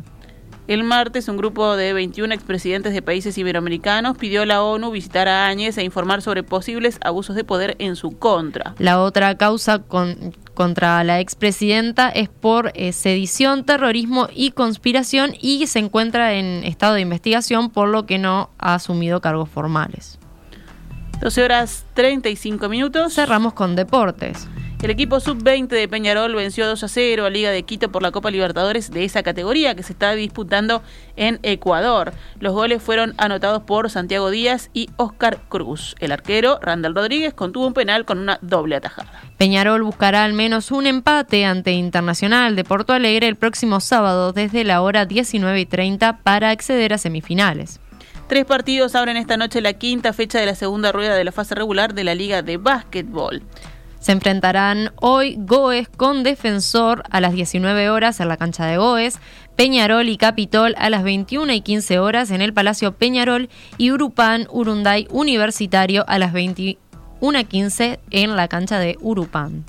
El 0.71 0.85
martes, 0.85 1.27
un 1.27 1.35
grupo 1.35 1.75
de 1.75 1.91
21 1.91 2.33
expresidentes 2.33 2.93
de 2.93 3.01
países 3.01 3.37
iberoamericanos 3.37 4.17
pidió 4.17 4.43
a 4.43 4.45
la 4.45 4.63
ONU 4.63 4.89
visitar 4.89 5.27
a 5.27 5.47
Áñez 5.47 5.77
e 5.77 5.83
informar 5.83 6.21
sobre 6.21 6.43
posibles 6.43 6.97
abusos 7.03 7.35
de 7.35 7.43
poder 7.43 7.75
en 7.79 7.97
su 7.97 8.11
contra. 8.17 8.73
La 8.77 9.01
otra 9.01 9.35
causa 9.35 9.81
contra 10.53 11.03
la 11.03 11.19
expresidenta 11.19 12.07
es 12.07 12.29
por 12.29 12.71
eh, 12.75 12.93
sedición, 12.93 13.65
terrorismo 13.65 14.29
y 14.33 14.51
conspiración 14.51 15.33
y 15.41 15.67
se 15.67 15.79
encuentra 15.79 16.35
en 16.35 16.63
estado 16.63 16.93
de 16.93 17.01
investigación 17.01 17.69
por 17.69 17.89
lo 17.89 18.05
que 18.05 18.17
no 18.17 18.49
ha 18.57 18.75
asumido 18.75 19.19
cargos 19.19 19.49
formales. 19.49 20.20
12 21.21 21.43
horas 21.43 21.85
35 21.93 22.67
minutos. 22.67 23.13
Cerramos 23.13 23.53
con 23.53 23.75
deportes. 23.75 24.47
El 24.81 24.89
equipo 24.89 25.19
sub-20 25.19 25.67
de 25.67 25.87
Peñarol 25.87 26.33
venció 26.33 26.65
2 26.65 26.83
a 26.83 26.87
0 26.87 27.25
a 27.27 27.29
Liga 27.29 27.51
de 27.51 27.61
Quito 27.61 27.91
por 27.91 28.01
la 28.01 28.09
Copa 28.09 28.31
Libertadores 28.31 28.89
de 28.89 29.05
esa 29.05 29.21
categoría 29.21 29.75
que 29.75 29.83
se 29.83 29.93
está 29.93 30.15
disputando 30.15 30.81
en 31.15 31.39
Ecuador. 31.43 32.13
Los 32.39 32.53
goles 32.53 32.81
fueron 32.81 33.13
anotados 33.19 33.61
por 33.61 33.91
Santiago 33.91 34.31
Díaz 34.31 34.71
y 34.73 34.89
Oscar 34.97 35.43
Cruz. 35.47 35.95
El 35.99 36.11
arquero, 36.11 36.57
Randall 36.59 36.95
Rodríguez, 36.95 37.35
contuvo 37.35 37.67
un 37.67 37.75
penal 37.75 38.05
con 38.05 38.17
una 38.17 38.39
doble 38.41 38.75
atajada. 38.75 39.11
Peñarol 39.37 39.83
buscará 39.83 40.23
al 40.23 40.33
menos 40.33 40.71
un 40.71 40.87
empate 40.87 41.45
ante 41.45 41.73
Internacional 41.73 42.55
de 42.55 42.63
Porto 42.63 42.93
Alegre 42.93 43.27
el 43.27 43.35
próximo 43.35 43.79
sábado 43.79 44.33
desde 44.33 44.63
la 44.63 44.81
hora 44.81 45.05
19 45.05 45.59
y 45.59 45.65
30 45.67 46.17
para 46.23 46.49
acceder 46.49 46.93
a 46.93 46.97
semifinales. 46.97 47.80
Tres 48.31 48.45
partidos 48.45 48.95
abren 48.95 49.17
esta 49.17 49.35
noche 49.35 49.59
la 49.59 49.73
quinta 49.73 50.13
fecha 50.13 50.39
de 50.39 50.45
la 50.45 50.55
segunda 50.55 50.93
rueda 50.93 51.15
de 51.15 51.25
la 51.25 51.33
fase 51.33 51.53
regular 51.53 51.93
de 51.93 52.05
la 52.05 52.15
Liga 52.15 52.41
de 52.41 52.55
Básquetbol. 52.55 53.43
Se 53.99 54.13
enfrentarán 54.13 54.93
hoy 55.01 55.35
Goes 55.37 55.89
con 55.89 56.23
Defensor 56.23 57.03
a 57.09 57.19
las 57.19 57.33
19 57.33 57.89
horas 57.89 58.21
en 58.21 58.29
la 58.29 58.37
cancha 58.37 58.65
de 58.67 58.77
Goes, 58.77 59.19
Peñarol 59.57 60.07
y 60.07 60.15
Capitol 60.15 60.75
a 60.77 60.89
las 60.89 61.03
21 61.03 61.51
y 61.51 61.59
15 61.59 61.99
horas 61.99 62.31
en 62.31 62.41
el 62.41 62.53
Palacio 62.53 62.93
Peñarol 62.93 63.49
y 63.77 63.91
Urupán 63.91 64.47
Urunday 64.49 65.07
Universitario 65.09 66.05
a 66.07 66.17
las 66.17 66.31
21 66.31 67.37
y 67.37 67.43
15 67.43 67.99
en 68.11 68.37
la 68.37 68.47
cancha 68.47 68.79
de 68.79 68.95
Urupán. 69.01 69.65